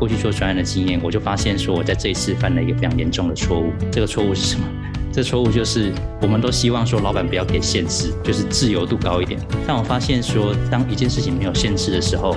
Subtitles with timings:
[0.00, 3.70] 过去做专案的经验，我就发现说我在这一次犯了一个非常严重的错误。
[3.92, 4.66] 这个错误是什么？
[5.12, 5.92] 这错误就是
[6.22, 9.38] 我们都希望说老板不要给限制，就是自由度高一点。
[9.66, 12.34] 但我发现说，当一件事情没有限制的时候，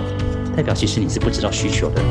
[0.58, 2.02] 代表其实你是不知道需求的。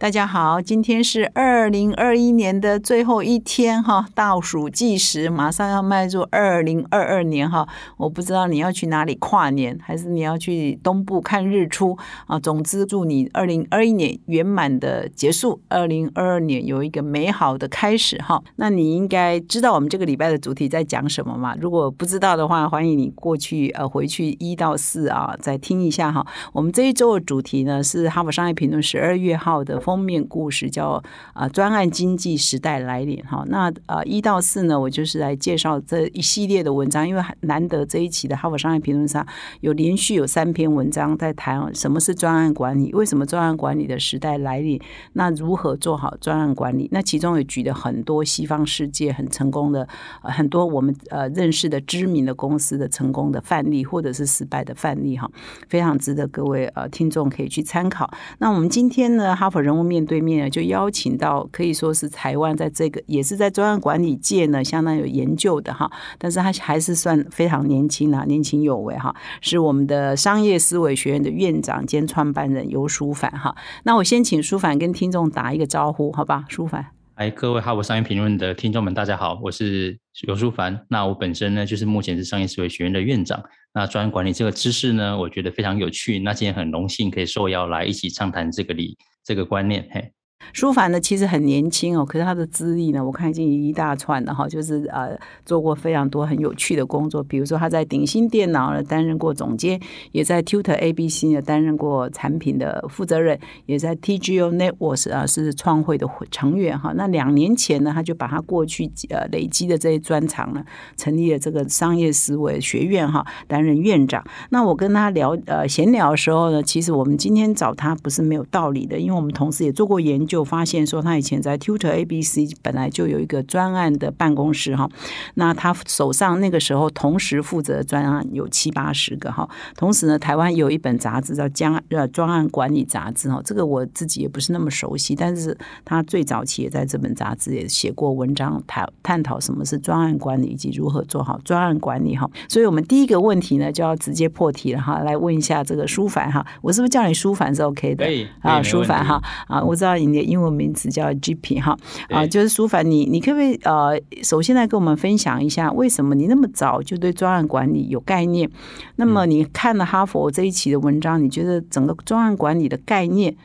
[0.00, 7.66] 大家好，今天是二零二一年的最后一天哈，倒数计时，马上要迈入二零二二年哈。
[7.96, 11.98] 我不知道你要去哪里跨年，还是你要去东部看日出
[12.28, 12.38] 啊？
[12.38, 18.40] 总之，祝你二零二一年圆满的结束，二零二二年有一个美好的开始哈。
[18.54, 21.56] 那你应该知道我们这个礼拜的主题在讲什么嘛？
[21.60, 26.24] 如果不知道的话，欢迎你过去呃回去一到四啊再听一下哈。
[26.52, 29.82] 我们这一周的主题呢是《哈佛商业评论》十二月号的。
[29.88, 31.02] 封面故事叫
[31.32, 33.42] 啊，专案经济时代来临哈。
[33.46, 39.26] 那呃一到四呢，我就是来介绍这一系列的文章，因为难得这一期的《哈佛商业评论》上
[39.60, 44.78] 有连续有三篇文章在谈什么是专案管理，为什么专案管理的时代来临，
[45.14, 46.86] 那如何做好专案管理？
[46.92, 49.88] 那其中也举了很多西方世界很成功的
[50.20, 55.30] 很多我们呃认识的知名的公司的成功的范例，或者是失败的范例哈，
[55.70, 58.10] 非常值得各位呃听众可以去参考。
[58.38, 73.54] 那我们今天呢，哈佛人面对面就邀请到可以说是台湾在这个也是在专案管理界呢相当有研究的哈，但是他还是算非常年轻啊，年轻有为哈，是我们的商业思维学院的院长兼创办人尤书凡哈。
[73.84, 76.44] 那我先请书凡跟听众打一个招呼，好吧？
[76.48, 80.78] 书凡，哎，各位哈佛商业评论的听众们，大家好，我是尤书凡。
[80.88, 83.42] 那我本身呢，就是目前是商业思维学院的院长。
[83.74, 86.18] 那专案管理这个知识呢，我觉得非常有趣。
[86.18, 88.96] 那今天很荣幸可以受邀来一起畅谈这个理
[89.28, 90.17] 这个观念，嘿。
[90.52, 99.78] 舒凡呢，其实很年轻哦，可是他的资历呢，我看已经一大串了哈，就是呃做过非常多很有趣的工作，比如说他在鼎新电脑呢担任过总监，
[100.12, 106.92] 也在 Tutor ABC 呢担任过产品的负责人，也在 TGO Networks 啊是创会的成员哈。
[106.96, 110.64] 那两年前呢，他就把他过去呃累积的这些专长呢，
[110.96, 114.24] 成立了这个商业思维学院哈，担任院长。
[114.50, 120.38] 那我跟他聊呃闲聊的时候呢，其实我们今天找他不是没有道理的，因为我们同时也做过研究。
[120.38, 124.88] 就发现说，他以前在 Tutor ABC 本来就有一个专案的办公室哈，
[125.34, 142.30] 那他手上那个时候同时负责专案有七八十个哈，同时呢，台湾有一本杂志叫《江呃专案管理杂志》哈，这个我自己也不是那么熟悉，但是他最早期也在这本杂志也写过文章，谈探讨什么是专案管理以及如何做好专案管理哈。
[142.48, 148.06] 所以我们第一个问题呢，就要直接破题了哈，来问一下这个舒凡哈，我是不是叫你舒凡是 OK 的？
[148.40, 150.17] 啊，舒凡哈啊，我知道你。
[150.22, 151.76] 英文名字叫 GP 哈
[152.08, 158.50] 啊，就是舒凡，你你可不可以呃，首先来跟我们分享一下，为什么你那么早就对专案管理有概念？
[158.96, 163.36] 那么你看了哈佛这一期的文章，你觉得整个专案管理的概念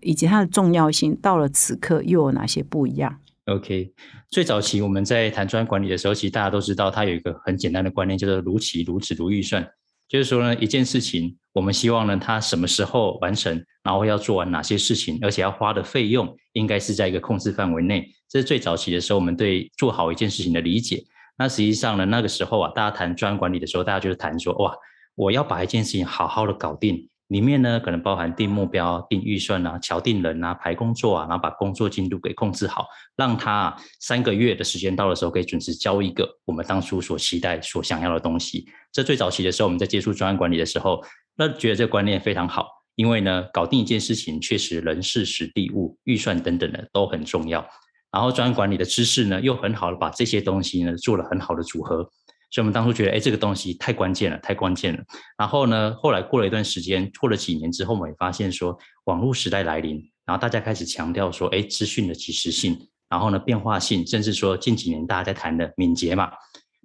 [0.00, 3.92] 以及它的重要性，到了此刻又有哪些不一样？OK，
[4.30, 9.66] 最早期我们在谈专案管理的时候，其实大家都知道，它有一个很简单的观念，叫做如期、如此、如预算。
[10.12, 18.06] 就是说呢，一件事情，我们希望呢，它什么时候完成，然后要做完哪些事情，而且要花的费用应该是在一个控制范围内。
[18.28, 21.02] 这是最早期的时候，我们对做好一件事情的理解。
[21.38, 24.76] 那实际上呢，那个时候啊，大家谈专案管理的时候，大家就是谈说，哇，
[25.14, 27.08] 我要把一件事情好好的搞定。
[27.32, 38.66] 里面呢，可能包含定目标、定预算啊、敲定人啊、排工作啊，然后把工作进度给控制好，让他啊三个月的时间到的时候，可以准时交一个我们当初所期待、所想要的东西。
[38.92, 41.02] 这最早期的时候，我们在接触专案管理的时候，
[41.34, 47.66] 那觉得这个观念非常好，因为呢，搞定一件事情，确实人事、实地物、预算等等的都很重要。
[48.12, 52.06] 然后专案管理的知识呢，又很好的把这些东西呢做了很好的组合。
[52.52, 55.02] 所以，我们当初觉得，哎，这个东西太关键了，太关键了。
[55.38, 59.96] 然后呢，后来过了一段时间，过了几年之后，我们也发现说，网络时代来临，
[60.26, 66.30] 然后大家开始强调说，哎，资讯的及时性，然后呢，变化性，甚至说近几年大家在谈的敏捷嘛，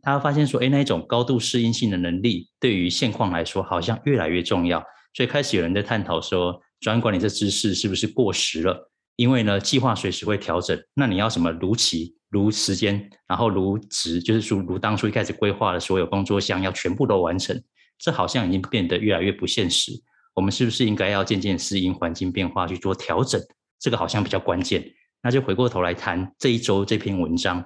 [0.02, 4.82] 大家发现说，哎，那一种高度适应性的能力，对于现况来说，好像越来越重要。
[5.14, 8.90] 所以开始有人在探讨说，专管理这知识是不是过时了？
[9.18, 12.16] 因为呢，计划随时会调整，那你要什么如期？
[12.30, 17.62] 如时间，然后如值，就是说如当初一开始规划的所有工作项要全部都完成，
[17.98, 19.92] 这好像已经变得越来越不现实。
[20.34, 23.42] 我们是不是应该要渐渐适应环境变化去做调整？
[23.80, 24.84] 这个好像比较关键。
[25.24, 27.64] 那就回过头来谈这一周这篇文章，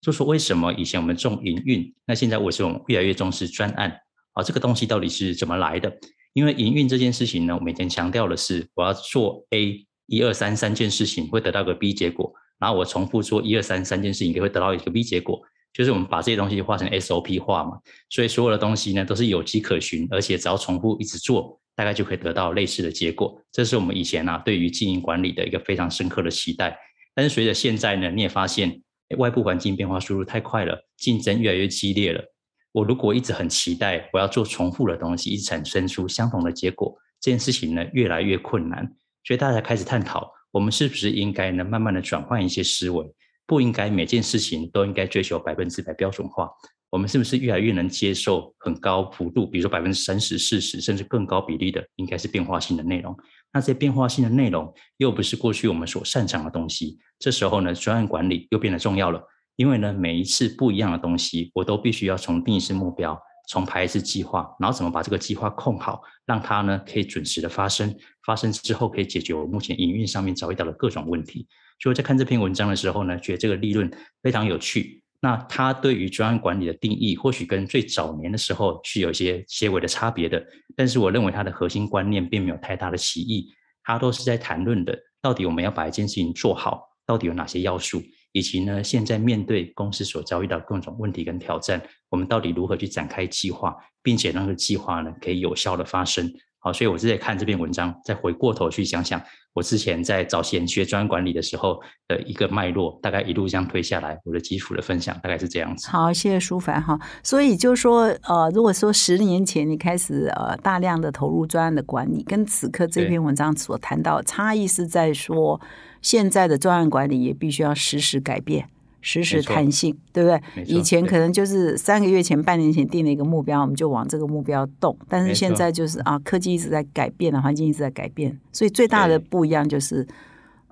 [0.00, 3.94] 就说为什么以前我们重营运，那现在为什么越来越重视专案？
[4.32, 5.92] 啊，这个东西到底是怎么来的？
[6.32, 12.32] 因为营运这件事情呢，我每天强调的是我要做 A 一二三三件事情，会得到个 B 结果。
[12.58, 15.40] 然后我重复做一二三三件事情，就会得到一个 B 结果。
[15.72, 17.72] 就是我们把这些东西化成 SOP 化嘛，
[18.08, 23.36] 所以所有的东西呢都是有迹可循，而且只要重复一直做，大概就可以得到类似的结果。
[23.50, 26.78] 这是我们以前啊对于经营管理的一个非常深刻的期待。
[27.12, 28.80] 但是随着现在呢，你也发现
[29.18, 32.22] 外部环境变化速度太快了，竞争越来越激烈了。
[32.70, 38.88] 我如果一直很期待我要做重复的东西，一直产生出相同的结果，这件事情呢越来越困难。
[39.24, 43.04] 所以大家开始探讨，我们是不是应该呢慢慢的转换一些思维。
[43.46, 46.48] 不应该每件事情都应该追求百分之百标准化。
[46.90, 53.14] 我们是不是越来越能接受很高幅度，比如说百分之三十、四十，甚至更高比例的，应该是变化性的内容？
[53.52, 56.96] 那这些变化性的内容又不是过去我们所擅长的东西。
[57.18, 59.20] 这时候呢，专案管理又变得重要了。
[59.56, 67.94] 因为呢，每一次不一样的东西，我都必须要从定一次目标，重排一次计划，然后怎么把这个计划控好，让它呢可以准时的发生。
[68.24, 71.46] 发生之后可以解决我目前营运上面遭遇到的各种问题。
[71.78, 73.90] 所以我在看这篇文章的时候呢，觉得这个利润
[74.22, 75.02] 非常有趣。
[75.20, 80.42] 那它对于专案管理的定义，或许跟最早年的时候是有一些些微的差别的。
[80.76, 83.52] 但是我认为它的核心观念并没有太大的歧义。
[83.82, 88.02] 它都是在谈论的，到底我们要把一件事情做好，到底有哪些要素，
[88.34, 93.72] 以及呢，现在面对公司所遭遇到各种问题跟挑战，我们到底如何去展开计划，
[94.02, 96.28] 并且让这个计划呢可以有效的发生。
[96.58, 99.22] 好，所以我是在看这篇文章，再回过头去想想
[99.52, 101.78] 我之前在早前学专管理的时候
[102.08, 105.88] 的一个脉络，大概一路这样推下来，我的基础的分享大概是这样子。
[105.90, 106.98] 好，谢谢舒凡哈。
[107.22, 115.60] 所以就是说，呃，如果说十年前你开始呃大量的投入专案的管理，跟此刻这篇文章所谈到差异是在说，
[116.04, 118.68] 现在的专案管理也必须要实时改变。
[119.00, 120.64] 实时弹性，对不对？
[120.64, 124.96] 以前可能就是三个月前、半年前定了一个目标，我们就往这个目标动。
[125.08, 130.06] 但是现在就是啊，科技一直在改变的，环境一直在改变，所以最大的不一样就是。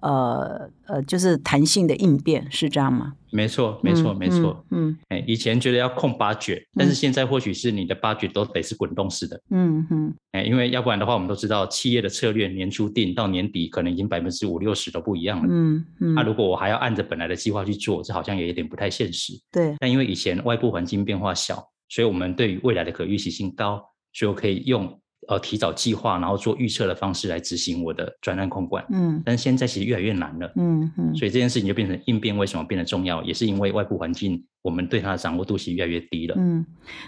[0.02, 3.14] 呃呃，就是弹性的应变是这样吗？
[3.30, 4.64] 没错，没错，没错。
[4.70, 9.40] 嗯，哎，以前觉得要控八卷，但是现在或许是你的八卷都得是滚动式的。
[9.50, 15.46] 嗯哼，哎，因为要不然的话，我们都知道企业的策略年初定到年底，可能已经百分之五六十都不一样了。
[15.48, 19.32] 嗯嗯，那如果我还要按着本来的计划去做，这好像也有点不太现实。
[19.50, 19.74] 对。
[19.78, 23.82] 但因为以前外部环境变化小，所以我们对于未来的可预期性高，
[24.12, 25.00] 所以我可以用。
[25.28, 28.84] 呃，提早计划，然后做预测的方式来执行我的专案控管。
[28.90, 30.52] 嗯，但是现在其实越来越难了。
[30.56, 34.44] 嗯嗯，所以这件事情就变成应变为什么变得重要，也是因为外部环境。
[34.62, 36.36] 我们对它的掌握度是越来越低了。
[36.38, 36.64] 嗯，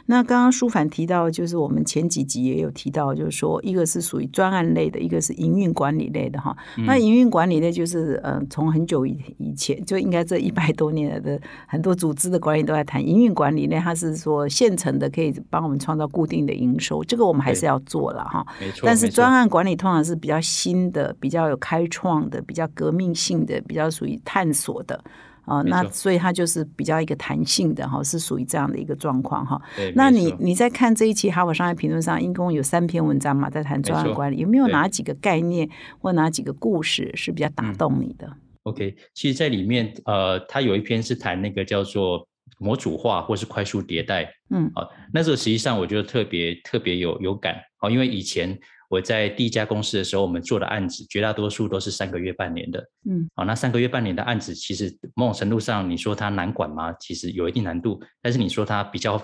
[0.06, 6.56] 那刚刚舒凡提到，就是我们前几集也有提到，就是说，一个是属于专案类的，一个是营运管理类的哈。
[6.78, 18.44] 那营运管理类就是，嗯，从很久以以前就应该这一百多年来的很多组织的管理都在谈营运管理类，它是说现成的可以帮我们创造固定的营收，这个我们还是要做了哈。
[18.60, 18.80] 没错。
[18.84, 25.04] 但是专案管理通常是比较新的、比较有开创的、比较革命性的、比较属于探索的。
[25.44, 29.60] 啊，那所以它就是比较一个弹性的哈，是属于这样的一个状况哈。
[29.94, 35.68] 那你你在看这一期《哈佛商业评论》上，一共有三篇文章嘛，在谈专案管理，有没有哪几个概念
[35.98, 38.30] 或哪几个故事是比较打动你的
[38.62, 42.26] ？OK，其实，在里面呃，它有一篇是谈那个叫做
[42.58, 48.58] 模组化或是快速迭代，嗯，好，那这个实际上我觉得特别特别有有感，好，因为以前。
[48.94, 52.78] 我在第一家公司的时候，我们做的案子绝大多数都是三个月、半年的。
[53.10, 56.92] 嗯，好，那三个月、半年的案子，其实某种程度上，你说它难管吗？
[57.00, 58.00] 其实有一定难度。
[58.22, 59.20] 但是你说它比较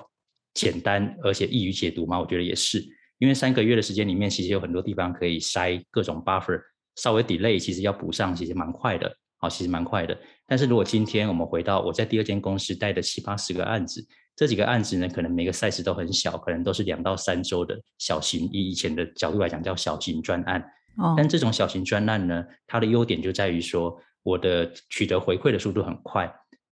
[0.55, 2.19] 简单，而且易于解读吗？
[2.19, 2.85] 我觉得也是。
[3.19, 6.61] 因为三个月的时间里面，其实有很多地方可以塞各种 buffer，
[6.97, 9.15] 稍微 delay，其实要补上，其实蛮快的。
[9.39, 10.19] 好，其实蛮快的。
[10.51, 14.05] 但是如果今天我们回到我在第二间公司带的七八十个案子。
[14.35, 20.61] 这几个案子呢，可能每个 size 都很小，可能都是两到三周的小型，以以前的角度来讲叫小型专案。
[20.97, 21.15] 哦。
[21.17, 26.29] 但这种小型专案呢，它的优点就在于说，我的取得回馈的速度很快。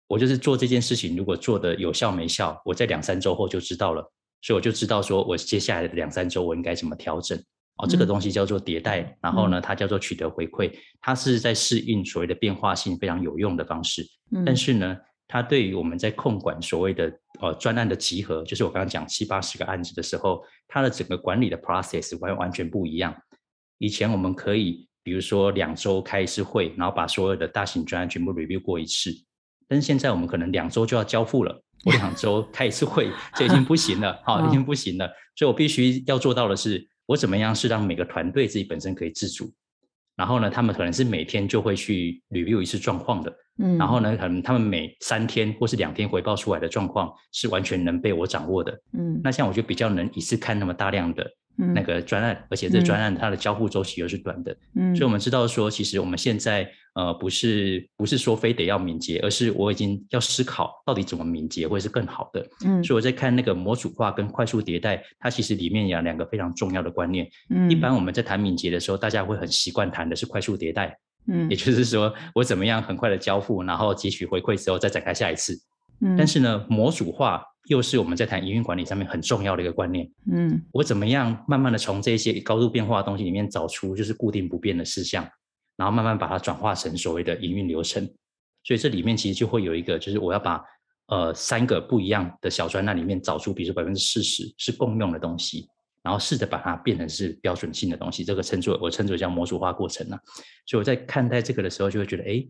[0.06, 7.38] 我就是做这件事情，如果做的有效没效，我在两三周后就知道了，所以我就知道说我接下来的两三周我应该怎么调整。
[7.78, 14.06] 哦，这个东西叫做迭代，然后呢，它叫做取得回馈，它是在适应所谓的变化性非常有用的方式。
[14.32, 14.44] 嗯。
[14.44, 14.96] 但是呢。
[15.28, 23.12] 它对于我们在控管所谓的呃专案的集合，就是我刚刚讲七八十个案子的时候，它的整个管理的 process 完完全不一样。
[23.78, 29.10] 以前我们可以比如说两周开一次会，然后把所有的大型专案全部 review 过一次，
[29.66, 35.10] 但是现在我们可能两周就要交付了，我两周开一次会 这已经不行了， 好，已经不行了。
[35.34, 39.52] 所以我必须要做到的是，我怎么样是让每个团队自己本身可以自主。
[40.16, 62.46] 然后呢，他们可能是每天就会去 review 一次状况的，嗯，然后呢，可能他们每三天或是两天回报出来的状况是完全能被我掌握的，嗯，那像我就比较能一次看那么大量的那个专案，而且这专案它的交付周期又是短的，嗯，所以我们知道说，其实我们现在呃不是不是说非得要敏捷，而是我已经要思考到底怎么敏捷会是更好的。
[62.64, 67.26] 嗯，所以我在看那个模组化跟快速迭代，它其实里面有两个非常重要的观念。
[67.48, 70.94] 嗯，一般我们在谈敏捷的时候，大家会很习惯谈的是快速迭代，
[71.28, 75.58] 嗯，也就是说我怎么样很快的交付，然后汲取回馈之后再展开下一次。
[76.02, 80.08] 嗯，但是呢，模组化又是我们在谈营运管理上面很重要的一个观念。
[80.32, 85.28] 嗯，我怎么样慢慢的从这些高度变化的东西里面找出就是固定不变的事项，
[85.76, 88.08] 然后慢慢把它转化成所谓的营运流程。
[88.62, 90.62] 所以这里面其实就会有一个，就是我要把
[91.06, 95.68] 呃三个不一样的小专案里面找出，比如说百分之四十是共用的东西，
[96.02, 98.24] 然后试着把它变成是标准性的东西。
[98.24, 100.16] 这个称作我称作叫模组化过程呢。
[100.66, 102.46] 所以我在看待这个的时候，就会觉得，哎。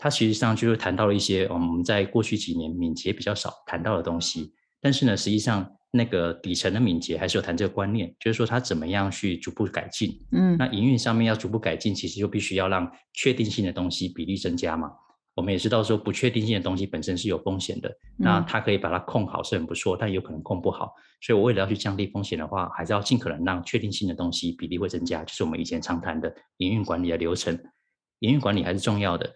[0.00, 10.18] 它实际上就是谈到了一些我们在过去几年敏捷比较少谈到的东西，但是呢，实际上那个底层的敏捷还是有谈这个观念，就是说它怎么样去逐步改进。
[10.32, 14.90] 嗯，那营运上面要逐步改进，其实就必须要让确定性的东西比例增加嘛。
[15.36, 20.92] 我们也知道说不确定性的东西本身是有风险的，那它可以把它控好是很不错，但有可能控不好。
[21.20, 27.58] 所以我为了要去降低风险的话，还是要尽可能让确定性的东西比例会增加，就是我们以前常谈的营运管理的流程。
[28.20, 29.30] 营运管理还是重要的。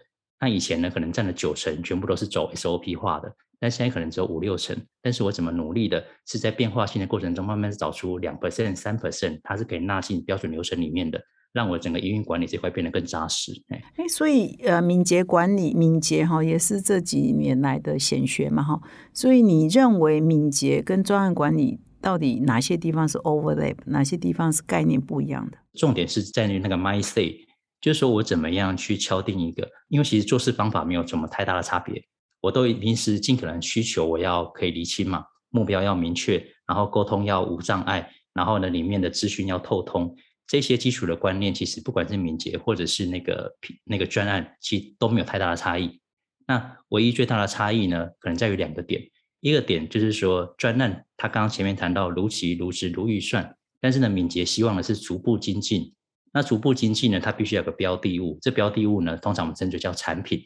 [0.45, 4.77] 那以前呢，可能占了九成，全部都是走 SOP 化的，但现在可能只有五六成。
[5.01, 11.19] 但是我怎么努力的，是在变化性的过程中，慢慢找出两 percent、三 percent，它是可以纳进标准流程里面的，
[11.51, 13.53] 让我整个营运管理这块变得更扎实。
[13.69, 18.79] 哎，所以呃，敏捷管理，敏捷哈，也是这几年来的显学嘛哈。
[19.15, 25.57] 所以你认为敏捷跟专案管理到底哪些地方是 overlap，哪些地方是概念不一样的？
[25.73, 27.35] 重点是在于那个 mindset。
[27.81, 32.03] 就是说我怎么样去敲定一个，因为其实做事方法没有什么太大的差别，
[32.41, 40.15] 我都一定是尽可能需求我要可以厘清嘛，目标要明确，然后沟通要无障碍，然后呢里面的资讯要透通，
[40.47, 46.01] 这些基础的观念，其实不管是敏捷或者是那个那个专案，其实都没有太大的差异。
[46.47, 49.01] 那唯一最大的差异呢，可能在于两个点，
[49.41, 55.93] 一个点就是说专案他刚刚前面谈到如期如职如预算，但是呢敏捷希望的是逐步精进。
[56.35, 60.45] 那逐步经济呢，它必须有个标的物，这标的物呢，通常我们称之叫产品。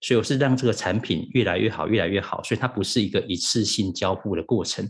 [0.00, 2.40] 所以我是让这个产品越来越好，越来越好。
[2.44, 4.88] 所以它不是一个一次性交付的过程。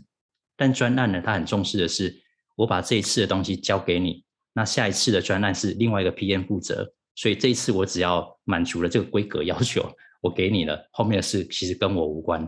[0.55, 2.15] 但专案呢，它很重视的是，
[2.55, 4.23] 我把这一次的东西交给你，
[4.53, 6.93] 那下一次的专案是另外一个 PM 负责。
[7.15, 9.83] 所以这一次我只要满足了这个规格要求，
[10.21, 12.47] 我给你了，后面的事其实跟我无关。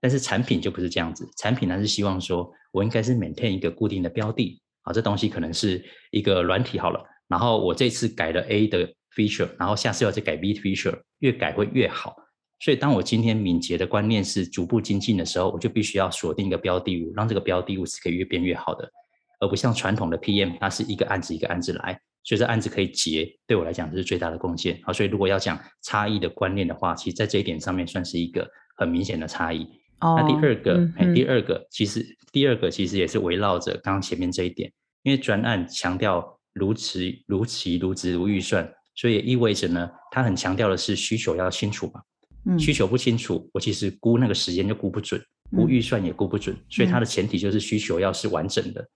[0.00, 7.00] 但是产品就不是这样子，产品呢是希望说我应该是 maintain 一个固定的标的啊，这东西可能是一个软体好了。
[7.30, 12.16] 然后我这次改了 A 的 feature，然后下次要再改 B feature，越改会越好。
[12.58, 18.90] 所以当我今天敏捷的观念是逐步精进的时候，我就必须要锁定一个标的物，让这个标的物是可以越变越好的，
[19.38, 24.78] 而不像传统的 PM，它是一个案子一个案子来，所以这案子可以结，对我来讲这是最大的贡献。
[24.82, 28.46] 好，所以如果要讲差异的观念的话，其实在这一点上面算是一个
[28.76, 29.66] 很明显的差异。
[30.00, 34.72] 那第二个，哎，第二个其实第二个其实也是围绕着刚刚前面这一点，
[35.04, 36.36] 因为专案强调。
[36.60, 42.00] 如此如期如职如预算，所以意味着呢，他很强调的是需求要清楚嘛。
[42.44, 45.20] 嗯，需求不清楚，我其实估那个时间就估不准，
[45.56, 46.56] 估预算也估不准。
[46.68, 48.86] 所以它的前提就是需求要是完整的。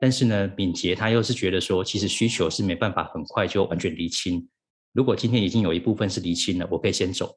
[0.00, 4.48] 但是呢，敏捷他又是觉得说，其实需求是没办法很快就完全厘清。
[4.92, 7.36] 如果今天已经有一部分是厘清了，我可以先走。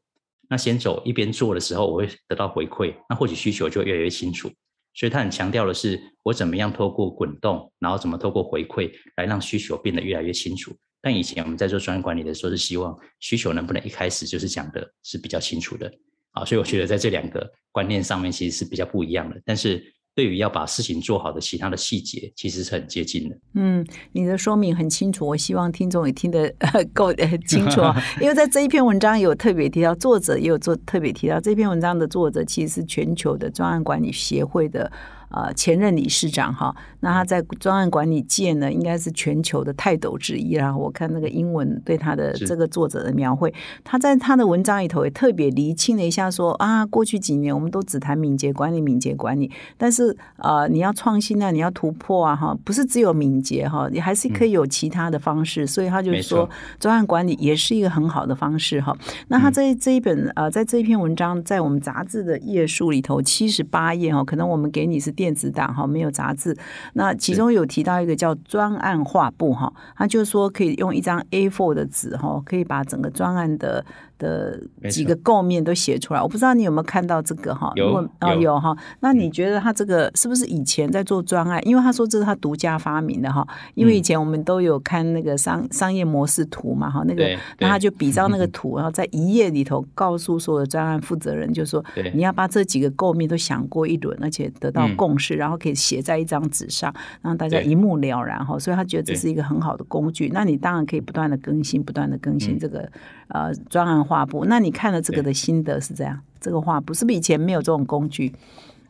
[0.49, 4.49] 那先走一边做的时候，我会得到回馈，那或许需求就越来越清楚。
[4.93, 10.75] 所以他很强调的是，我怎么样透过滚动，然后怎么透过回馈来让需求变得越来越清楚。
[11.01, 15.91] 但以前我们在做专业管理的时候，是希望需求能不能一开始就是讲的是比较清楚的
[16.31, 16.45] 啊。
[16.45, 19.41] 所以我觉得在这两个观念上面其实是比较不一样的。
[19.43, 19.83] 但是
[20.15, 23.37] 对于要把事情做好的其他的细节，其实是很接近的。
[23.55, 26.53] 嗯，你的说明很清楚，我希望听众也听得
[26.93, 27.13] 够
[27.47, 27.95] 清楚啊。
[28.21, 34.91] 因为在这一篇文章有特别提到，作者也有做特别提到，这篇文章的作者其实是全球的专案管理协会的。
[35.33, 40.77] 呃，前任理事长哈，那他在专案管理界呢，应该是全球的泰斗之一啦。
[40.77, 43.51] 我看那个英文对他的这个作者的描绘，
[43.83, 55.65] 他在他的文章里头也特别厘清了一下，说啊，过去几年我们都只谈敏捷管理，敏捷管理，但是呃，你要创新啊，你要突破啊，哈，不是只有敏捷哈，你还是可以有其他的方式。
[55.65, 56.47] 所以他就说，
[56.79, 58.95] 专案管理也是一个很好的方式哈。
[59.29, 65.11] 那他这这一本呃，在这一篇文章，在我们杂志的页数里头七十八页哈，可能我们给你是。
[65.23, 66.53] 电子档哈，没有杂志。
[66.95, 73.85] 那其中有提到一个叫专案画布哈，他就是说可以用一张 A4 的纸哈，可以把整个专案的
[74.17, 76.21] 的几个构面都写出来。
[76.21, 77.71] 我不知道你有没有看到这个哈？
[77.75, 78.75] 有如果哦有哈。
[78.99, 81.59] 那你觉得他这个是不是以前在做专案？
[81.67, 83.45] 因为他说这是他独家发明的哈。
[83.75, 98.57] 因为以嗯前我们都有看那个商商业模式图嘛哈，那个对那他就比照那个 图，然后在一页里头告诉所有的专案负责人，就说对你要把这几个构面都想过一轮，而且得到嗯共识，然后可以写在一张纸上，让大家一目了然哈。
[98.59, 100.29] 所以他觉得这是一个很好的工具。
[100.33, 102.89] 那你当然可以不断的更新，不断的更新嗯这个、
[103.27, 104.45] 呃专案画布。
[104.45, 106.21] 那你看了这个的心得是这样？
[106.39, 108.31] 这个画布是不是以前没有这种工具？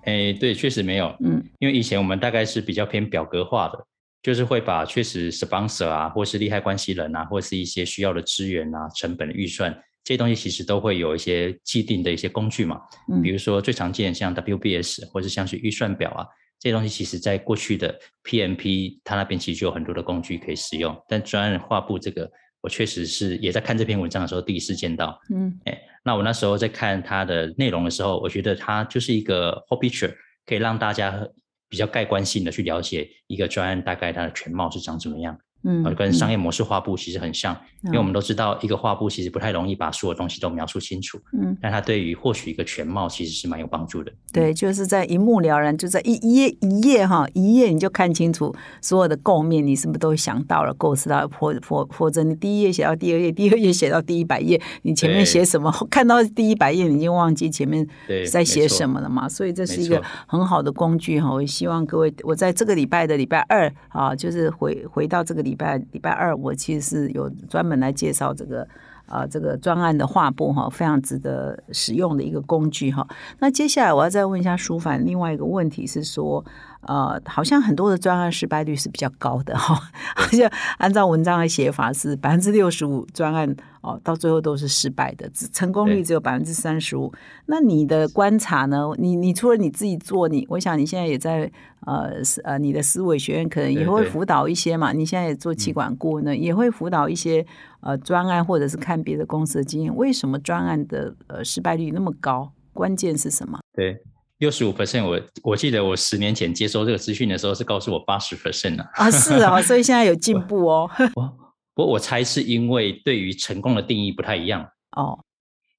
[0.04, 3.86] 哎，对，确实没有，嗯，因为以前我们大概是比较偏表格化的，
[4.22, 12.82] 就是会把确实 sponsor 啊，或是利害关系人啊，或是一些需要的资源啊、成本的预算这些东西，其实都会有一些既定的一些工具嘛。
[13.10, 16.28] 嗯比如说最常见像 WBS 或是像是预算表啊，
[16.60, 22.30] 这些东西其实在过去的 PMP 它那边其实就有很多的工具可以使用，但专案画布这个，
[22.64, 25.20] 我确实是也在看这篇文章的时候第一次见到。
[25.30, 30.16] 嗯哎，那我那时候在看它的内容的时候，我觉得它就是一个 whole picture，
[30.46, 31.28] 可以让大家
[31.68, 35.38] 比较盖观性的去了解一个专案大概它的全貌是长怎么样。
[35.64, 44.12] 嗯呃，跟商业模式画布其实很像，因为我嗯们都知道一个画布其实不太容易把所有东西都描述清楚，嗯，但它对于获取一个全貌其实是蛮有帮助的。
[44.32, 51.30] 对，就是在一目了然，就在一一页一页哈，一页你就看清楚所有的构面，你是不是都想到了、构思到了？
[51.30, 55.72] 或或或者你第一页写到第二页，第二页写到第一百页，你前面写什么？
[55.90, 59.30] 看到第一百页，你已经忘记前面对在写什么了嘛？
[59.30, 61.32] 所以这是一个很好的工具哈。
[61.32, 68.68] 我希望各位，我在这个礼拜的礼拜二啊，就是回回到这个礼礼拜礼拜二，我其实是有专门来介绍这个。
[69.06, 73.06] 啊，这个专案的画布哈，非常值得使用的一个工具哈。
[73.40, 76.44] 那接下来我要再问一下舒凡，另外一个问题是说，
[76.88, 79.76] 呃，好像很多的专案失败率是比较高的哈，
[80.16, 87.12] 好像按照文章的写法是百分之六十五专案哦，到最后都是失败的，只成功率只有百分之三十五。
[87.46, 88.90] 那你的观察呢？
[88.98, 91.52] 你你除了你自己做，你我想你现在也在
[91.86, 97.46] 呃思呃你的思维学院可能也会辅导一些嘛，你现在也做气管顾问呢，也会辅导一些
[97.82, 102.52] 呃专案或者是看别的公司的经验，为什么专案的呃失败率那么高？
[102.74, 103.60] 关键是什么？
[103.76, 103.96] 对，
[104.44, 108.90] 六十五 percent，我我记得我十年前接收这个资讯的时候是告诉我八十 percent 啊。
[108.96, 110.92] 啊，是啊，所以现在有进步哦。
[111.74, 114.68] 不过我猜是因为对于成功的定义不太一样。
[114.98, 115.18] 哦，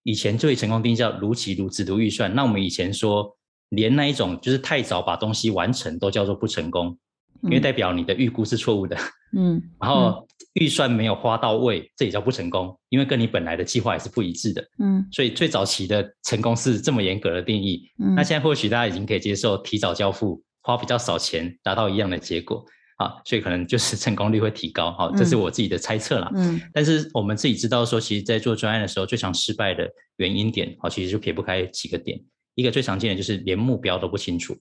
[0.02, 3.36] 以前最成功定义叫如期如质如预算，那我们以前说
[3.68, 6.96] 连那一种就是太早把东西完成都叫做不成功，
[7.42, 8.96] 因为代表你的预估是错误的，
[9.36, 14.64] 嗯， 然后预算没有花到位，这也叫不成功，因为跟你本来的计划也是不一致的。
[14.78, 22.64] 嗯所以最早期的成功是这么严格的定义，嗯，那现在或许大家已经可以接受提早交付，花比较少钱达到一样的结果
[22.98, 24.92] 啊，所以可能就是成功率会提高。
[24.92, 26.30] 好，这是嗯我自己的猜测啦。
[26.36, 29.88] 嗯但是我们自己知道说，其实在做专案的时候，最常失败的
[30.18, 32.20] 原因点，好，其实就撇不开几个点。
[32.54, 34.56] 一个最常见的就是连目标都不清楚，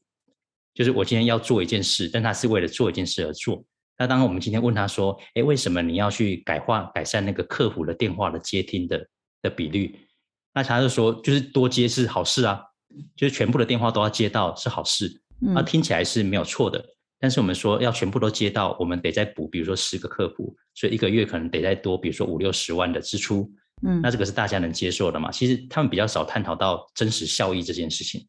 [0.74, 3.64] 就是我今天要做一件事，但他是为了做一件事而做。
[3.98, 9.08] 那当我们今天问他说，哎，为什么你要去改化改善那个客服的电话的接听的
[9.42, 9.96] 的比率？
[10.54, 12.62] 那他就说，就是多接是好事啊，
[13.16, 16.84] 就是全部的电话都要接到是好事，那嗯听起来是没有错的。
[17.20, 23.50] 但是我们说要全部都接到，我们得再补，比如说十个客服，所以一个月可能得再多，比如说五六十万的支出。
[23.86, 25.32] 嗯，那这个是大家能接受的嘛？
[25.32, 28.26] 其实他们比较少探讨到真实效益这件事情。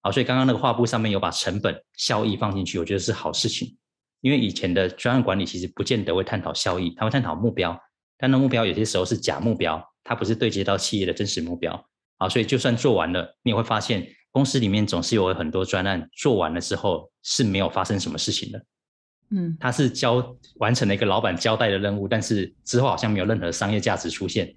[0.00, 3.76] 好，所以刚刚那个画布上面有把成本效益放进去，我觉得是好事情。
[4.22, 7.78] 因为以前的专案管理其实不见得会探讨效益，他会探讨目标，
[8.16, 11.84] 但那目标有些时候是假目标，它不是对接到企业的真实目标。
[12.18, 18.64] 好，所以就算做完了，你也会发现公司里面总是有很多专案做完了之后是没有发生什么事情的。
[19.34, 24.54] 嗯它是交完成了一个老板交代的任务，但是之后好像没有任何商业价值出现。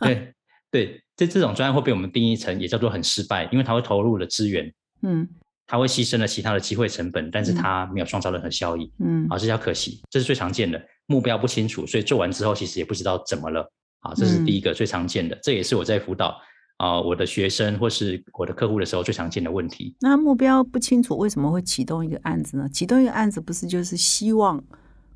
[0.00, 0.32] 对
[0.70, 5.28] 对，这这种专案会被我们定义成也叫做很失败，因为它会投入了资源，嗯
[5.68, 10.00] 它会牺牲了其他的机会成本，但是嗯它没有创造任何效益，嗯啊，这叫可惜。
[10.10, 13.70] 这是最常见的，目标不清楚，所以做完之后其实也不知道怎么了。
[14.00, 16.36] 啊，这是第一个最常见的，这也是我在辅导
[16.76, 19.96] 啊、我的学生或是我的客户的时候最常见的问题。
[20.00, 22.68] 那目标不清楚，为什么会启动一个案子呢？
[22.72, 24.62] 启动一个案子不是就是希望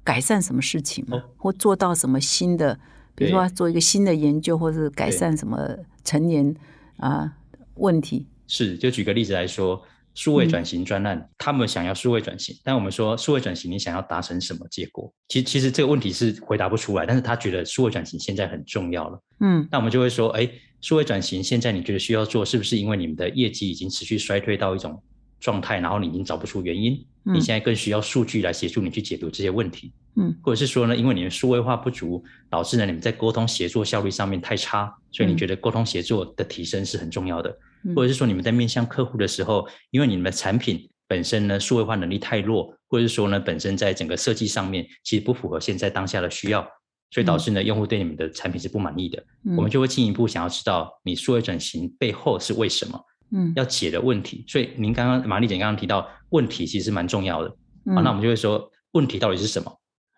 [0.02, 1.16] 改善什么事情吗？
[1.16, 2.76] 哦或做到什么新的，
[3.14, 5.68] 比如说对做一个新的研究，或是改善什么
[6.02, 6.52] 成年
[6.96, 7.32] 啊、
[7.74, 8.26] 问题？
[8.48, 9.80] 是，就举个例子来说，
[10.14, 15.12] 数位转型专案，他们想要数位转型，但我们说数位转型，你想要达成什么结果？
[15.28, 19.66] 其实其实这个问题是回答不出来，但是他觉得数位转型现在很重要了，嗯。
[19.70, 20.48] 那我们就会说，哎，
[20.82, 25.02] 数位转型现在你觉得需要做，是不是因为你们的业绩已经持续衰退到一种
[25.40, 27.34] 状态，然后你已经找不出原因，嗯。
[27.34, 30.36] 你现在更需要数据来协助你去解读这些问题，嗯。
[30.42, 35.36] 或者是说呢，因为你们数位化不足，导致呢你们在沟通协作效率上面太差，所以你嗯。
[35.38, 37.56] 觉得沟通协作的提升是很重要的，嗯
[37.94, 46.66] 或者是说你们在面向客户的时候，因为你们的产品本身呢数位化能力太弱，或者是说呢本身在整个设计上面其实不符合现在当下的需要，
[47.10, 49.22] 所以导致呢用户对你们的产品是不满意的。
[49.44, 52.98] 嗯我们就会进一步想要知道你数位转型背后是为什么
[53.30, 54.44] 嗯要解的问题。
[54.46, 57.54] 所以您刚刚玛丽姐刚刚提到问题其实蛮重要的
[57.86, 59.72] 嗯啊，那我们就会说问题到底是什么？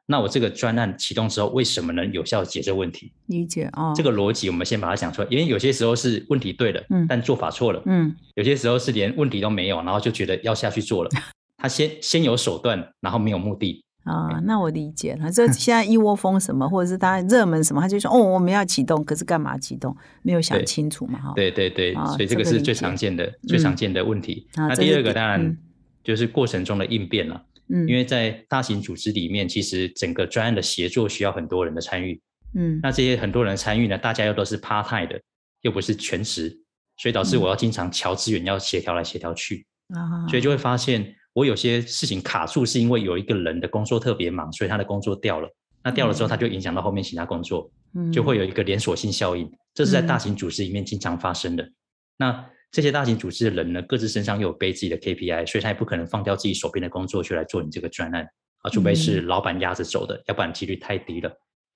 [0.07, 3.13] 那我这个专案启动之后，为什么能有效解这个问题？
[3.27, 11.11] 理解哦，这个逻辑我们先把它讲出来，因为有些时候是问题对了，嗯但做法错了；嗯有些时候是连问题都没有，然后就觉得要下去做了。
[11.57, 13.83] 他先先有手段，然后没有目的。
[14.05, 15.33] 啊，那我理解了。
[15.33, 19.97] 这 现在一窝蜂什么，或者是他热门什么，他就说哦，我们要启动，可是干嘛启动？
[20.21, 21.33] 没有想清楚嘛，哈。
[21.35, 24.47] 对对对，啊所以这个是最常见的、最常见的问题。
[24.57, 25.57] 那第二个第当然嗯
[26.03, 27.43] 就是过程中的应变了。
[27.69, 32.21] 嗯，因为在大型组织里面，其实整个专案的协作需要很多人的参与。
[32.57, 35.21] 嗯那这些很多人参与呢，大家又都是 part time 的，
[35.63, 36.57] 又不是全职，
[36.99, 45.49] 所以导致嗯我要经常调资源，要协调来协调去，啊，所以就会发现我有些事情卡住，是因为有一个人的工作特别忙，所以他的工作掉了。
[45.83, 47.71] 那掉了之后，他就影响到后面其他工作，
[48.13, 49.51] 就会有一个连锁性效应。
[49.75, 51.69] 这是在大型组织里面经常发生的。
[52.17, 58.27] 那这些大型组织的人呢，各自身上又有背自己的 KPI，所以他也不可能放掉自己手边的工作去来做你这个专案
[58.63, 61.31] 啊，除非是老板压着走的，要不然几率太低了。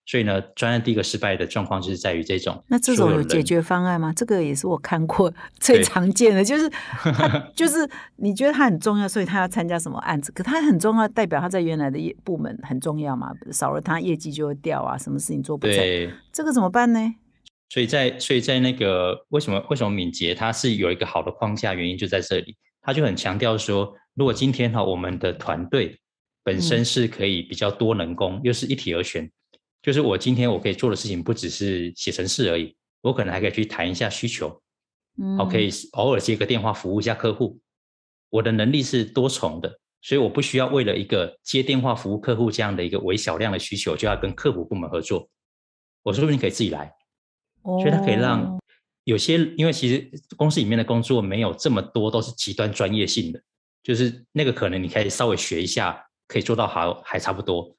[0.06, 4.12] 所以呢，专案第一个失败的状况就是在于这种，那这种有解决方案吗？
[4.16, 17.14] 这个也是我看过最常见的，就是他就是你觉得他很重要，所以他要参加什么案子，可他很重要，代表他在原来的业部门很重要嘛，少了他业绩就会掉啊，什么事情做不成，对，这个怎么办呢？
[17.68, 25.98] 所以在所以在那个为什么为什么敏捷它是有一个好的框架，原因就在这里，他就很强调说，如果今天哈我们的团队
[26.42, 29.30] 本身是可以比较多能工，又是一体而全，
[29.82, 34.62] 就是我今天我可以做的事情不只是写程式而已，我可能还可以去谈一下需求，
[35.20, 37.60] 嗯好，可以偶尔接个电话服务一下客户，
[38.30, 39.78] 我的能力是多重的。
[40.00, 45.28] 所以我不需要为了一个接电话服务客户这样的一个微小量的需求，就要跟客服部门合作。
[46.04, 46.90] 我说不定可以自己来，
[47.80, 48.58] 所以它可以让哦
[49.04, 53.42] 有些，因为其实公司里面的工作没有这么多都是极端专业性的，
[53.82, 57.74] 就是那个可能你可以稍微学一下，可以做到好还差不多。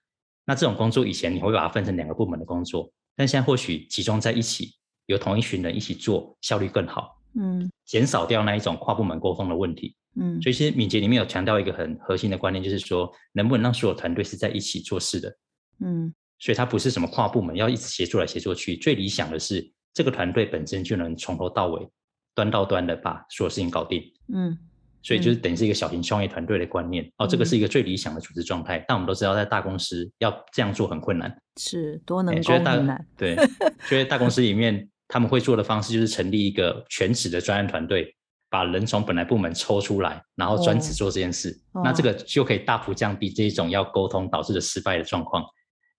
[0.45, 4.73] 那这种工作以前你会把它分成两个部门的工作，但现在或许集中在一起，
[5.05, 9.95] 由同一群人一起做，效率更好，嗯减少掉那一种跨部门沟通的问题。
[10.19, 15.37] 嗯所以其实敏捷里面有强调一个很核心的观念，就是说能不能让所有团队是在一起做事的。
[15.79, 21.87] 嗯所以它不是什么跨部门要一直协作来协作去，最理想的是这个团队本身就能从头到尾
[22.35, 24.03] 端到端的把所有事情搞定。
[24.33, 24.57] 嗯
[25.01, 28.83] 所以就是等于是一个小型创业团队的观念、哦，这个是一个最理想的组织状态。
[28.85, 33.37] 但我们都知道，在大公司要这样做很困难，是多能哎所以大工很难，对，
[33.87, 38.13] 所以大公司里面他们会做的方式就是成立一个全职的专案团队，
[38.49, 41.57] 把人从本来部门抽出来，然后专职哦做这件事。
[41.71, 45.45] 哦那这个就可以大幅降低这一种要沟通导致的失败的状况。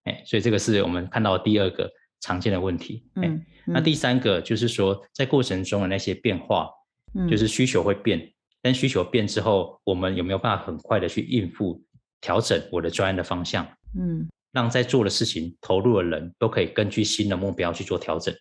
[0.04, 3.02] 哎，所以这个是我们看到的第二个常见的问题。
[3.14, 6.68] 哎，嗯，那第三个就是说，在过程中的那些变化，
[7.14, 11.82] 嗯就是需求会变，但需求变之后，我们有没有办法很快的去应付、
[12.20, 13.66] 调整我的专案的方向，
[13.98, 18.34] 嗯让在做的事情、投入的人都可以根据新的目标去做调整？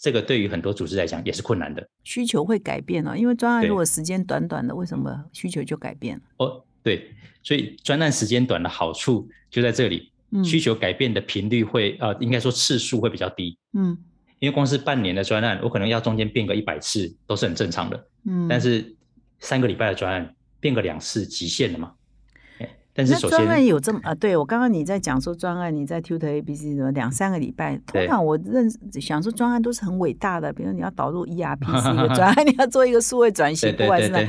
[0.00, 1.88] 这个对于很多组织来讲也是困难的。
[2.04, 6.22] 需求会改变哦，因为专案如果时间短短的，为什么需求就改变了？
[6.36, 7.10] 哦，对，
[7.42, 13.58] 所以专案时间短的好处就在这里，嗯需求改变的频率会呃，应该说次数会比较低。
[13.72, 13.96] 嗯
[14.40, 18.06] 因为光是半年的专案，我可能要中间变个一百次都是很正常的。
[18.24, 18.94] 嗯，但是
[19.40, 21.92] 三个礼拜的专案变个两次极限了嘛？
[22.60, 24.14] 哎但是首那专案，有这么啊？
[24.14, 34.24] 对我刚刚你在讲说专案，你在 Tutor A B C 什么两三个礼拜，通常我认识想说专案都是很伟大的，比如你要导入 ERP 是一个专案，你要做一个数位转型，不管是哪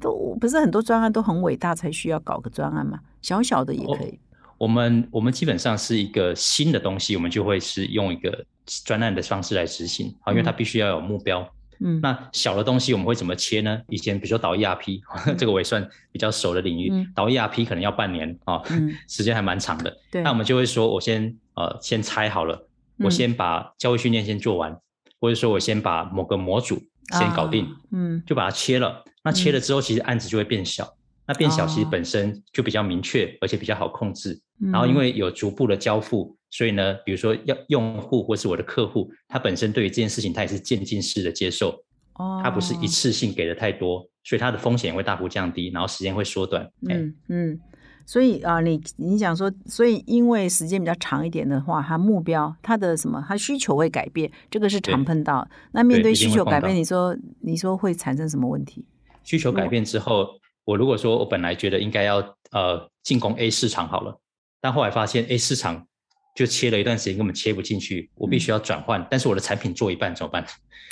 [0.00, 4.18] 都不是很多专案都很伟大才需要搞个专案嘛，小小的也可以。
[4.62, 8.44] 我们我们基本上是一个新的东西，我们就会是用一个
[8.84, 11.40] 专案的方式来执行啊，因为它嗯必须要有目标。
[11.84, 13.82] 嗯那小的东西我们会怎么切呢？
[13.88, 15.00] 以前比如说导 ERP，
[15.36, 19.92] 这个我也算比较熟的领域嗯，导 ERP 可能要半年啊，嗯 时间还蛮长的。
[20.12, 22.54] 对那我们就会说，我先呃先拆好了，
[22.98, 24.78] 我嗯先把教育训练先做完，
[25.20, 26.80] 或者说我先把某个模组
[27.18, 29.02] 先搞定，啊嗯就把它切了。
[29.24, 30.88] 那切了之后，其实案子就会变小。
[31.26, 34.40] 那变小其实哦本身就比较明确，而且比较好控制。
[34.60, 41.84] 嗯然后因为有逐步的交付，所以呢，比如说要用户或是我的客户，他本身对于这件事情他也是渐进式的接受。
[42.14, 46.62] 哦，它不是一次性给的太多，所以它的风险会大幅降低，然后时间会缩短。
[46.88, 47.60] 哎嗯嗯，
[48.04, 55.48] 所以啊、你你想说，所以因为时间比较长一点的话，它目标它的什么，它需求会改变，这个是常碰到。
[55.72, 58.84] 那面对需求改变，你说你说会产生什么问题？
[59.24, 60.28] 需求改变之后，
[60.64, 62.18] 我如果说我本来觉得应该要
[62.50, 64.20] 呃进攻 A 市场好了，
[64.60, 65.86] 但后来发现 A 市场
[66.34, 70.46] 就切了一段时间根本切不进去，我必须要转换，但是我的产品做一半怎么办？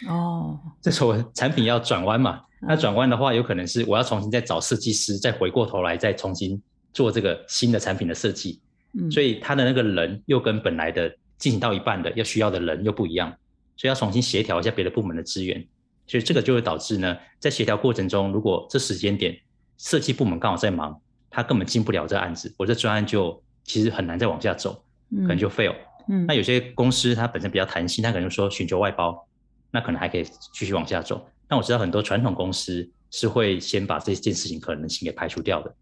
[0.08, 2.78] 哦， 这时候我产品要转弯嘛，那嗯。
[2.78, 6.60] 转弯的话，有可能是我要重新再找设计师，再回过头来再重新
[6.92, 8.60] 做这个新的产品的设计，
[8.98, 13.30] 嗯，所以他的那个人又跟本来的进行到一半的要需要的人又不一样，
[13.76, 15.64] 所以要重新协调一下别的部门的资源，
[16.06, 19.38] 所以这个就会导致呢，在协调过程中，如果这时间点
[19.80, 24.74] 设计部门刚好在忙，他根本进不了这案子，我这专案就其实很难再往下走，
[25.10, 25.74] 可可能就 fail。
[26.06, 29.26] 嗯那有些公司它本身比较弹性，它可能说寻求外包，
[29.70, 31.26] 那可能还可以继续往下走。
[31.48, 35.74] 但我知道很多传统公司是会先把这件事情可能性给排除掉的，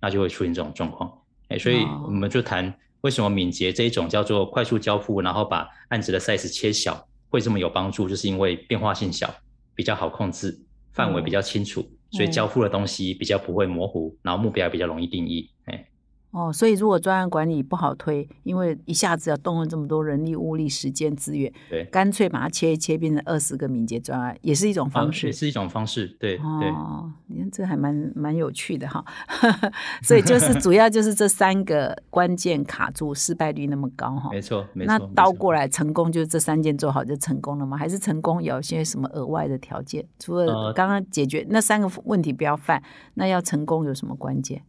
[0.00, 1.12] 那就会出现这种状况。
[1.48, 9.28] 哎，所以哦我们就谈为什么敏捷这一种叫做快速交付，然后把案子的 size 切小会这么有帮助，就是因为变化性小，
[9.74, 10.58] 比较好控制，
[10.92, 15.50] 范围比较清楚，所以交付的东西比较不会模糊，然后目标也比较容易定义。
[15.64, 15.86] 哎，
[16.32, 25.26] 哦，所以如果专案管理不好推，因为一下子要动用这么多人力、物力、时间、资源，对，干脆把它切一切，变成二十个敏捷专案，也是一种方式。
[25.26, 26.06] 也是一种方式。
[26.18, 26.70] 对对。
[26.70, 29.04] 哦，你看这还蛮蛮有趣的哈，
[30.02, 34.30] 所以就是 主要就是这三个关键卡住，失败率那么高哈。
[34.30, 34.88] 没错，没错。
[34.88, 37.76] 那没错倒过来，成功就是这三件做好就成功了吗？
[37.76, 40.02] 还是成功有些什么额外的条件？
[40.18, 42.82] 除了呃刚刚解决那三个问题不要犯，
[43.14, 44.62] 那要成功有什么关键？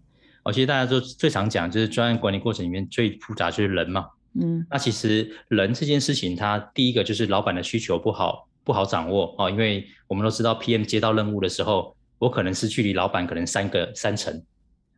[0.44, 4.08] 哦，其实大家都最常讲，就是专案管理过程里面最复杂就是人嘛。
[4.42, 14.44] 嗯那其实人这件事情，它第一个就是老板的需求不好不好掌握哦，因为我们都知道 PM 接到任务的时候，我可能是距离老板可能三个三层，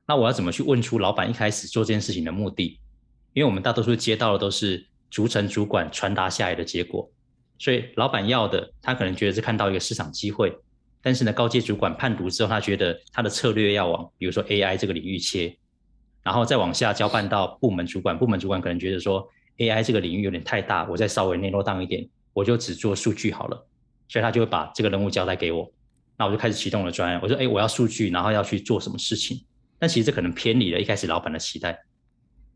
[0.07, 2.79] 那我要怎么去问出老板一开始做这件事情的目的？
[3.33, 7.11] 因为我们大多数接到的都是逐层主管传达下来的结果，
[7.59, 10.57] 所以老板要的，他可能觉得是看到一个市场机会，
[11.05, 15.55] 但是呢，高阶主管判读之后，他觉得他的策略要往比如说 AI 这个领域切，
[16.23, 23.67] 然后再往下交办到部门主管，部门主管可能觉得说 AI 这个领域有点太大，我再稍微内落当一点，我就只做数据好了，
[24.07, 25.71] 所以他就会把这个任务交代给我，
[26.17, 29.45] 那我就开始启动了专案，我说，哎，我要数据，然后要去做什么事情，
[29.77, 31.79] 但其实这可能偏离了一开始老板的期待，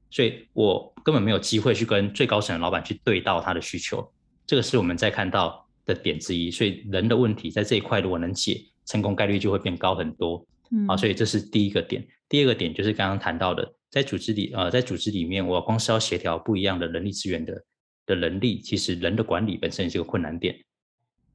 [0.09, 4.11] 所以我根本没有机会去跟最高层的老板去对到他的需求，
[4.47, 10.45] 这个是我们在看到的点之一，所以人的问题在这一块如果能解，成功概率就会变高很多。
[10.71, 12.07] 嗯好，所以这是第一个点。
[12.29, 17.63] 第二个点就是刚刚谈到的，在组织里，呃，在组织里面，我光是要协调不一样的人力资源的
[18.05, 20.55] 的能力，其实人的管理本身也是个困难点。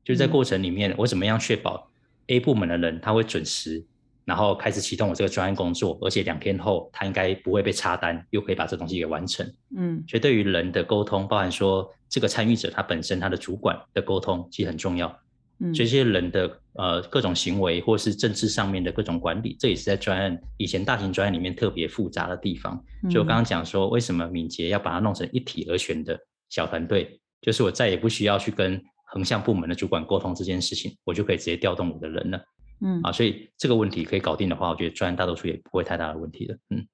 [0.05, 1.90] 就是在嗯过程里面，我怎么样确保
[2.29, 3.85] A 部门的人他会准时，
[4.24, 9.46] 然后开始启动我这个专案工作，而且两天后他应该不会被插单，又可以把这东西给完成。
[9.76, 15.08] 嗯所以对于人的沟通，包含说这个参与者他本身他的主管的沟通，其实很重要。
[15.60, 22.74] 嗯所以这些人的呃各种行为，或是政治上面的各种管理，这也是在专案以前大型专案里面特别复杂的地方。
[23.02, 32.44] 所以我刚刚讲说，为什么敏捷要把它弄成一体而全的小团队，就是我再也不需要去跟横向部门的主管沟通这件事情，我就可以直接调动我的人了
[32.85, 33.11] 嗯啊。
[33.11, 36.57] 所以这个问题可以搞定的话，我觉得专案大多数也不会太大的问题的。
[36.70, 36.87] 嗯，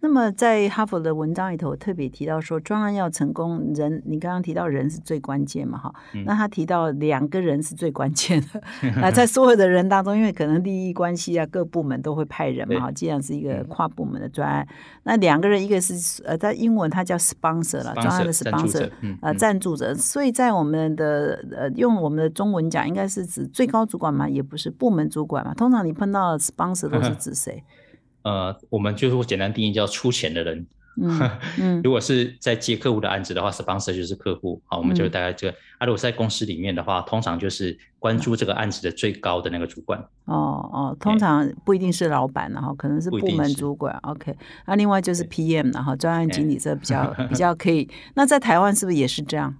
[0.00, 6.24] 那么在哈佛的文章里头，我特别提到说，专案要成功，人你刚刚提到人是最关键嘛，哈、嗯。
[6.26, 8.60] 那他提到两个人是最关键的
[9.00, 13.66] 啊， 在所有的人当中，因为可能利益关系啊，各部门都会派人嘛，哈，既然是一个嗯。
[13.68, 14.66] 跨部门的专案，
[15.04, 19.38] 那两个人，一个是呃，在英文它叫 sponsor 了，专案的 sponsor，赞助 sponsor 者，嗯呃，嗯。
[19.38, 25.54] 赞助者，所以在我们的呃用我们的中文讲，应该是指最高主管嘛，也不是部门主管嘛。
[25.54, 27.64] 通常你碰到 sponsor 都是指谁？
[28.24, 30.66] 呃，我们就是简单定义叫出钱的人。
[30.96, 35.56] 嗯嗯如果是在接客户的案子的话，sponsor 就是客户，好，我们就嗯大概这个。
[35.78, 39.98] 啊，如果是在公司里面的话，通常就是关注这个案子的最高的那个主管。
[40.26, 43.98] 哦哦，通常不一定是老板，然后可能是部门主管。
[44.02, 44.36] OK，
[44.68, 47.90] 那另外就是 PM，然后专案经理这比较比 较可以。
[48.14, 49.56] 那在台湾是不是也是这样？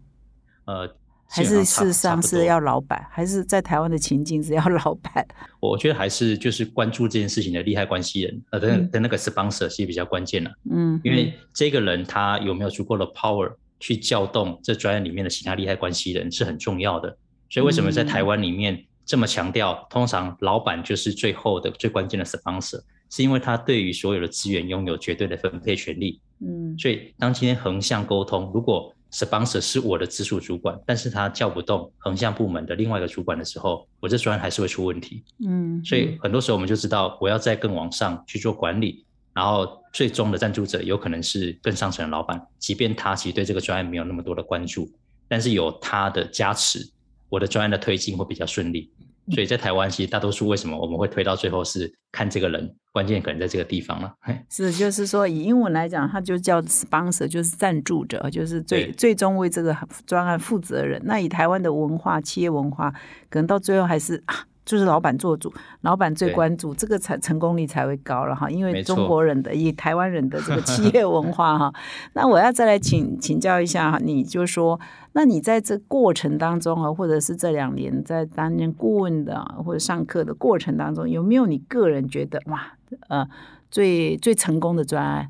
[0.66, 0.88] 呃，
[1.28, 3.04] 还是事实上是要老板？
[3.10, 5.26] 还是在台湾的情境是要 老板？
[5.60, 17.16] 我觉得还是就是关注这件事情的利害关系人，呃，的嗯的那个 sponsor 其实比较关键的，嗯，因为这个人他有没有足够的 power 去调动这专业里面的其他利害关系人是很重要的。
[17.50, 26.20] 所以为什么在台湾里面这么强调，通常老板就是最后的最关键的 sponsor，是因为他对于所有的资源拥有绝对的分配权利。
[26.40, 35.22] 嗯所以当今天横向沟通，如果 sponsor 是我的直属主管，但是他叫不动横向部门的另外一个主管的时候，我这专案还是会出问题。
[35.46, 44.90] 嗯，所以很多时候我们就知道，我要再更往上去做管理，然后最终的赞助者有可能是更上层的老板，即便他其实对这个专案没有那么多的关注，
[45.28, 46.84] 但是有他的加持，
[47.28, 48.90] 我的专案的推进会比较顺利。
[49.32, 54.12] 所以在台湾，其实大多数为什么我们会推到最后是看这个人，关键可能在这个地方了。
[54.50, 61.00] 是，就是说以英文来讲，它就叫 sponsor，就是赞助者，就是最对最终为这个专案负责人。
[61.04, 62.90] 那以台湾的文化、企业文化，
[63.30, 64.46] 可能到最后还是啊。
[64.64, 68.48] 就是老板做主，老板最关注，这个才成功率才会高了哈。
[68.48, 71.74] 因为中国人的以台湾人的这个企 业文化哈，
[72.14, 74.80] 那我要再来请请教一下哈，你就说，
[75.12, 82.72] 那你在这过程当中啊，或者是这两年在担任顾问的啊或者上课的过程当中，有没有你个人觉得哇，
[83.08, 83.28] 呃，
[83.70, 85.28] 最最成功的专案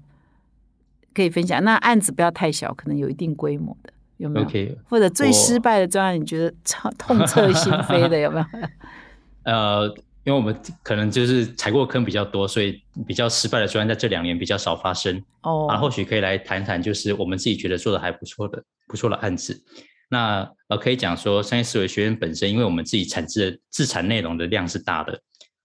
[1.13, 1.63] 可以分享？
[1.65, 4.47] 那案子不要太小，可能有一定规模的，有没有
[4.89, 8.47] 或者最失败的专案，你觉得超痛彻心扉的有没有？
[9.45, 9.87] 呃，
[10.25, 15.23] 因为我们可能就是踩过坑比较多，所以比较失败的专案在这两年比较少发生。
[15.43, 19.63] 哦，啊，或许可以来谈谈，就是我们自己觉得做的还不错的、不错的案子。
[20.11, 25.19] 那呃，可以讲说，商业思维学院本身，因为我们自己产制的自产内容的量是大的，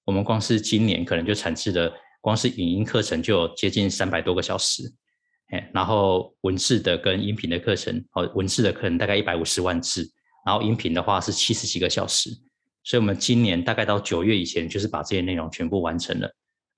[0.05, 4.83] 我们光是今年可能就产制的，光是影音课程就有接近三百多个小时，
[5.51, 10.09] 哎，然后文字的跟音频的课程，哦，文字的可能大概一百五十万字，
[10.45, 12.31] 然后音频的话是七十几个小时，
[12.83, 16.31] 所以我们今年大概到九月以前，就是把这些内容全部完成了，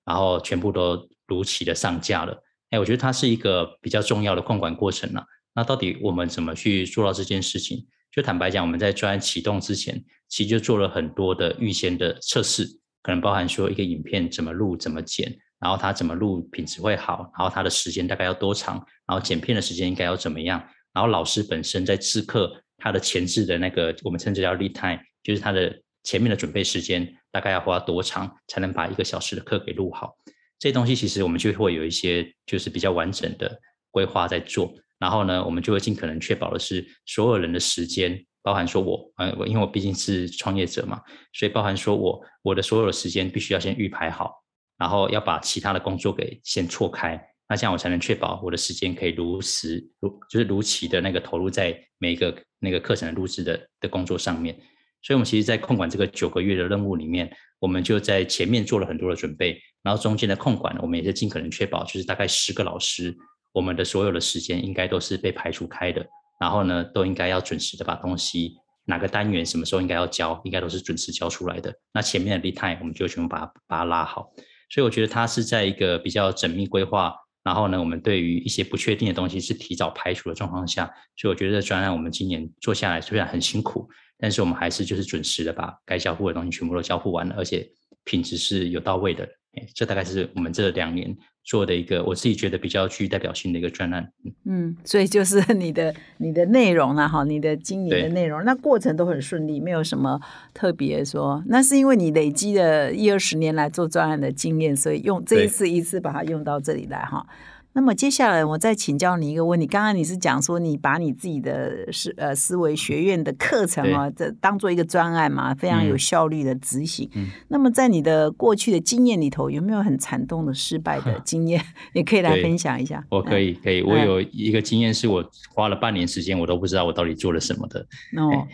[0.04, 2.42] 然后全部都如期的上架了。
[2.70, 5.24] 哎，我觉得它是一个比较重要的控管过程了。
[5.54, 7.86] 那到底我们怎么去做到这件事情？
[8.10, 12.66] 就坦白讲，我们在专案启动之前，其实就做了很多的预先的测试，
[13.02, 20.58] 可能包含说一个影片怎么录、怎么剪，然后它怎么录品质会好，然后它的时间大概要多长，然后剪片的时间应该要怎么样，
[20.92, 30.16] 然后老师本身在制课，他的前置的那个我们称之叫 lead time，就是他的前面的准备时间大概要花多长，才能把一个小时的课给录好。
[30.58, 33.60] 这些东西其实我们就会有一些就是比较完整的
[33.90, 41.00] 规划在做，然后呢，我们就会尽可能确保的是所有人的时间，包含说我，呃，因为我毕竟是创业者嘛，
[41.32, 44.44] 所以包含说我我的所有的时间必须要先预排好，
[44.78, 54.56] 然后要把其他的工作给先错开，那这样我才能确保我的时间可以如实如就是如期的那个投入在每一个那个课程的录制的的工作上面。
[55.02, 63.16] 所以，我们其实，在控管这个九个月的任务里面，我们就在前面做了很多的准备，然后中间的控管，我们也是尽可能确保，就是大概十个老师，
[63.52, 66.06] 我们的所有的时间应该都是被排除开的，
[66.40, 71.74] 然后呢，都应该要准时的把东西哪个单元什么时候应该要交，应该都是准时交出来的。
[71.92, 74.32] 那前面的 lead time 我们就全部把它把它拉好。
[74.70, 77.12] 所以我觉得它是在一个比较缜密规划，
[77.42, 80.86] 然后呢，我们对于一些不确定的东西是提早排除的状况下，
[81.16, 83.88] 所以我觉得专案我们今年做下来虽然很辛苦。
[84.22, 87.68] 但是我们还是就是准时的把该交付的东西全部都交付完了，而且
[88.04, 89.28] 品质是有到位的。
[89.54, 94.08] 哎，这大概是我们这两年做的一个我自己觉得比较具代表性的一个专案。
[94.46, 100.20] 嗯，所以就是 你的你的内容啊，哈，你的经营的对内容，那过程都很顺利，没有什么
[100.54, 101.42] 特别说。
[101.48, 107.26] 那是因为你累积了一二十年来做专案的经验，所以用这一次一次把它用到这里来哈。
[107.74, 117.08] 那么接下来我再请教你一个问题，刚刚你是讲说你把你自己的思呃思维学院的课程啊，这当做一个专案嘛，非常有嗯效率的执行。
[117.14, 121.64] 嗯那么在你的过去的经验里头，有没有很惨痛的失败的 经验？
[121.94, 123.02] 也可以来分享一下。
[123.08, 127.80] 我可以以，可以，我嗯有一个经验是我花了半年时间，我都不知道我到底做了什么的。
[128.18, 128.46] 哦，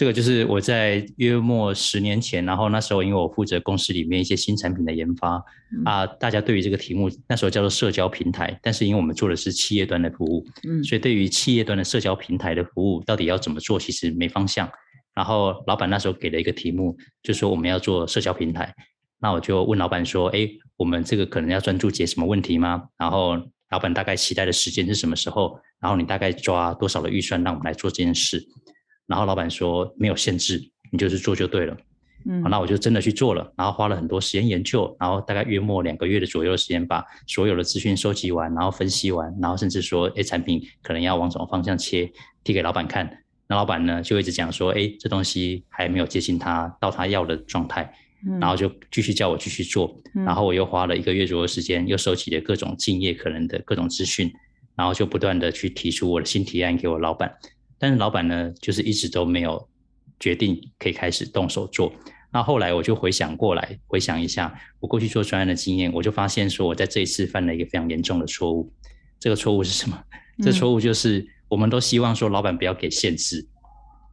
[0.00, 5.34] 这个就是我在约莫十年前，然后那时候因为我负责公司里面一些新产品的研发
[5.76, 14.66] 嗯啊，大家对于这个题目那时候叫做社交平台，但是因为我们做的是企业端的服务，嗯所以对于企业端的社交平台的服务到底要怎么做，其实没方向。
[15.14, 18.74] 然后老板那时候给了一个题目，就说我们要做社交平台。
[19.20, 23.36] 那我就问老板说：“哎，我们这个可能要专注解什么问题吗？”然后
[23.68, 25.60] 老板大概期待的时间是什么时候？
[25.78, 28.42] 然后你大概抓多少的预算让我们来做这件事？
[29.10, 31.76] 然后老板说没有限制，你就是做就对了。
[32.26, 42.12] 嗯好，那我就真的去做了，然后花了很多时间研究，然后大概月末两个月的左右的时间，把所有的资讯收集完，然后分析完，然后甚至说，哎，产品可能要往什么方向切，
[42.44, 43.10] 递给老板看。
[43.48, 47.90] 那老板呢，就一直讲说，哎，这东西还没有接近他到他要的状态，
[48.26, 49.98] 嗯然后就继续叫我继续做。
[50.14, 54.30] 嗯然后我又花了一个月左右的时间，又收集了各种竞业可能的各种资讯，
[54.76, 57.32] 然后就不断的去提出我的新提案给我老板。
[57.80, 59.68] 但是老板呢，就是一直都没有
[60.20, 61.90] 决定可以开始动手做。
[62.30, 68.70] 那后来我就回想过来，回想一下我过去做专案的经验，我就发现说我在这一次犯了一个非常严重的错误。
[69.18, 69.98] 这个错误是什么？
[70.42, 73.44] 这嗯错误就是我们都希望说老板不要给限制，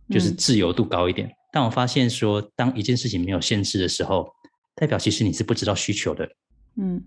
[0.10, 1.30] 就是自由度高一点。
[1.52, 4.28] 但我发现说，当一件事情没有限制的时候，
[4.76, 6.28] 代表其实你是不知道需求的。
[6.76, 7.04] 嗯，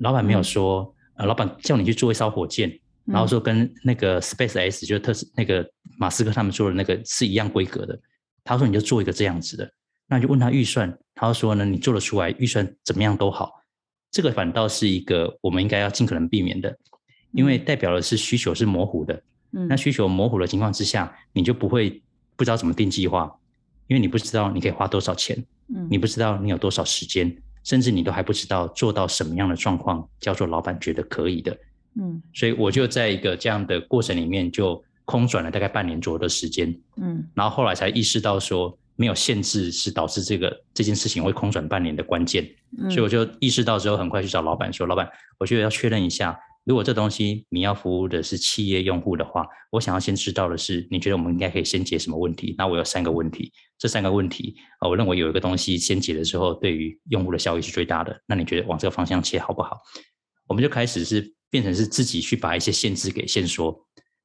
[0.00, 5.68] 老板没有说，呃，老板叫你去做一艘火箭，然后说跟那个 Space X 就是特斯那个
[5.98, 7.98] 马斯克他们做的那个是一样规格的。
[8.44, 9.70] 他说你就做一个这样子的，
[10.06, 13.52] 那你就问他预算，他说呢，你做得出来，预算怎么样都好。
[14.10, 16.74] 这个反倒是一个我们应该要尽可能避免的，
[17.32, 19.22] 因为代表的是需求是模糊的。
[19.50, 22.02] 那需求模糊的情况之下，你就不会
[22.36, 23.30] 不知道怎么定计划，
[23.86, 25.42] 因为你不知道你可以花多少钱，
[25.90, 27.34] 你不知道你有多少时间，
[27.64, 31.58] 甚至你都还不知道做到什么样的状况叫做老板觉得可以的。
[32.00, 36.68] 嗯，所以我就在一个这样的过程里面就空转了大概半年左右的时间。
[37.00, 42.46] 嗯，然后后来才意识到说没有限制是导致这个这件事情会空转半年的关键。
[42.90, 46.38] 所以我就意识到之后，很快去找老板说：“老板，我觉得要确认一下。”
[46.68, 52.54] 如果这东西你要服务的是企业用户的话，我想要先知道的是，你觉得我们应该可以先解什么问题？
[52.58, 58.14] 那我有三个问题，这三个问题啊，我认为有一个东西先解的时候，对于用户的效益是最大的。
[58.26, 59.78] 那你觉得往这个方向切好不好？
[60.46, 63.74] 我们就开始是变成是自己去把一些限制给限说，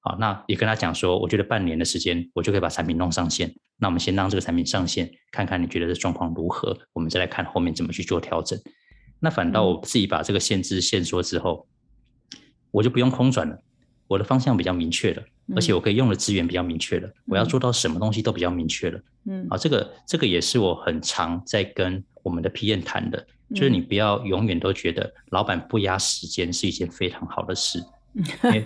[0.04, 3.54] 好，那也跟他讲说，我觉得半年的时间，我就可以把产品弄上线。
[3.78, 8.60] 那我们先让这个产品上线，看看你觉得这状况如何，我们再来看后面怎么去做调整。
[9.20, 11.68] 那反倒我自己把这个限制限缩之后。
[12.72, 13.56] 我就不用空转了，
[14.08, 15.24] 我的方向比较明确了，
[15.56, 19.00] 而且我可以用的资源比较明确了，我要做到什么东西都比较明确了。
[19.28, 27.80] 嗯，啊，这个这个也是我很常在跟我们的 PM 谈的，就是你不要永远都觉得老板不压时间是一件非常好的事。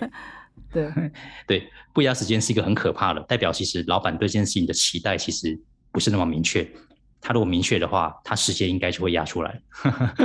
[0.94, 1.10] 对
[1.46, 5.58] 对，不压时间是一个很可怕的，代表其实老板对这件事情的期待其实
[5.90, 6.68] 不是那么明确。
[7.20, 9.60] 他如果明确的话，他时间应该就会压出来。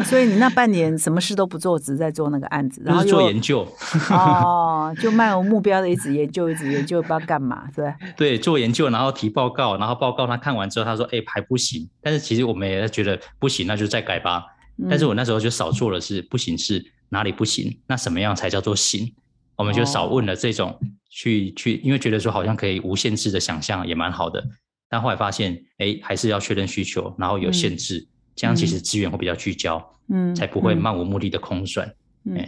[0.06, 3.68] 所以你那半年 什么事都不做，只是在做那个案子，然后做研究。
[4.12, 14.46] 哦， 就漫无目标的一直研究，一直研究，不知道干嘛，对对，做研究，然后提报告，然后报告他看完之后，他说：“哎，还不行。”但是其实我们也觉得不行，那就再改吧。
[14.88, 17.76] 但是我那时候就少做了，是不行是哪里不行？
[17.88, 19.12] 那什么样才叫做行？
[19.56, 20.80] 我们就少问了这种
[21.10, 24.44] 去去，因为觉得说好像可以无限制的想象，也蛮好的。
[24.90, 31.92] 但后来发现，哎，还是要确认需求，然后有限制，这样其实资源会比较聚焦，嗯，才不会漫无目的的空转。
[32.26, 32.48] 嗯，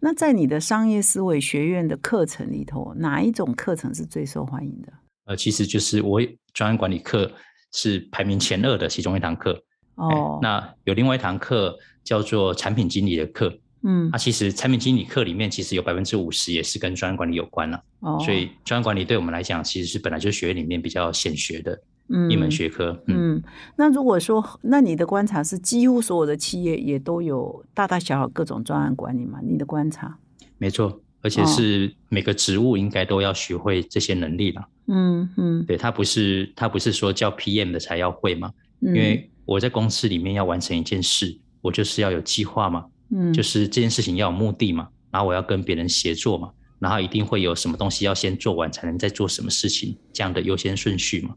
[0.00, 4.92] 那在你的商业思维学院的课程里头，哪一种课程是最受欢迎的？
[5.26, 6.20] 呃，其实就是我
[6.52, 7.30] 专业管理课
[7.72, 9.62] 是排名前二的其中一堂课。
[9.96, 13.52] 哦，那有另外一堂课叫做产品经理的课。
[13.82, 21.80] 嗯，那其实产品经理课里面其实有百分之五十也是跟专案管理有关了，哦，所以专案管理对我们来讲其实是本来就学院里面比较显学的
[22.28, 23.02] 一门学科。
[23.06, 23.42] 嗯，
[23.76, 29.38] 那如果说，那你的观察是几乎所有的企业也都有大大小小各种专案管理嘛？
[29.42, 30.18] 你的观察？
[30.58, 34.68] 没错，而且是每个职务应该都要学会这些能力了。
[34.88, 38.52] 嗯嗯，对他不是他不是说叫 PM 的才要会嘛？
[38.80, 42.84] 因为我在公司里面要完成一件事，我就是要有计划嘛。
[43.10, 51.34] 嗯，就是这件事情要有目的嘛，然后我要跟别人协作嘛，然后一定会有什么东西要先做完，才能再做什么事情，这样的优先顺序嘛。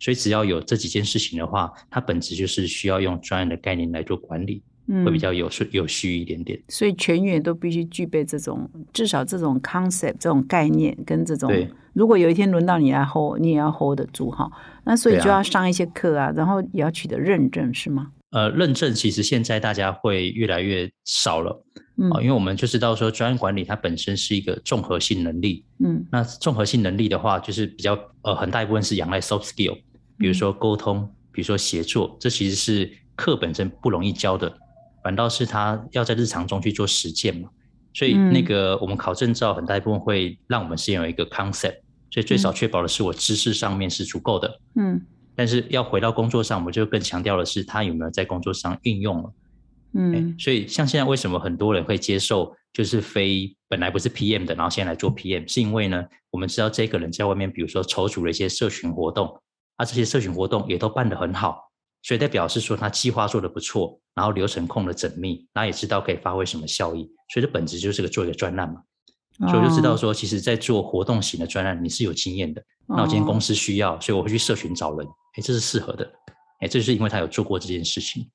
[0.00, 4.62] 所以只要有这几件事情的话，它本质就是需要用专业的概念来做管理，
[5.04, 6.60] 会比较有顺有序一点点。
[6.68, 11.50] 所以全员都必须具备这种至少这种 concept 这种概念跟这种。
[11.94, 14.50] 如果有一天轮到你来 hold，你也要 hold 得住哈。
[14.84, 18.10] 那所以就要上一些课啊，然后也要取得认证，是吗？
[18.34, 21.52] 呃，认证其实现在大家会越来越少了，
[22.10, 29.78] 啊，因为我们就知道说专业管理它本身是一个综合性能力，嗯，那综合性能力的话，就是比较呃很大一部分是仰赖 soft skill，
[30.18, 34.52] 比如说沟通，比如说协作，这其实是课本身不容易教的，
[35.04, 37.48] 反倒是他要在日常中去做实践嘛，
[37.92, 41.76] 所以那个我们考证照很大一部分会让我们先有一个 concept，
[42.10, 45.00] 所以最少确保的是我知识上面是足够的，嗯。
[45.36, 49.32] 但是要回到工作上，我们就更强调的是他有没有在工作上运用了。
[49.96, 59.40] 嗯，所以像现在为什么很多人会接受就是非本来不是 PM 的，然后现在来做 PM，是因为呢，我们知道这个人在外面，比如说筹组了一些社群活动，
[59.76, 61.70] 啊，这些社群活动也都办得很好，
[62.02, 68.82] 所以代表是说他计划做得不错，然后流程控得缜密，然后也知道可以发挥什么效益，所以这本质就是个做一个专栏嘛。
[69.48, 72.62] 所以我就知道说，其实，在做活动型的专案，你是有经验的。
[72.86, 75.04] 那我今天公司需要，所以我会去社群找人。
[75.36, 76.04] 哎，这是适合的。
[76.60, 78.26] 哎，这就是因为他有做过这件事情。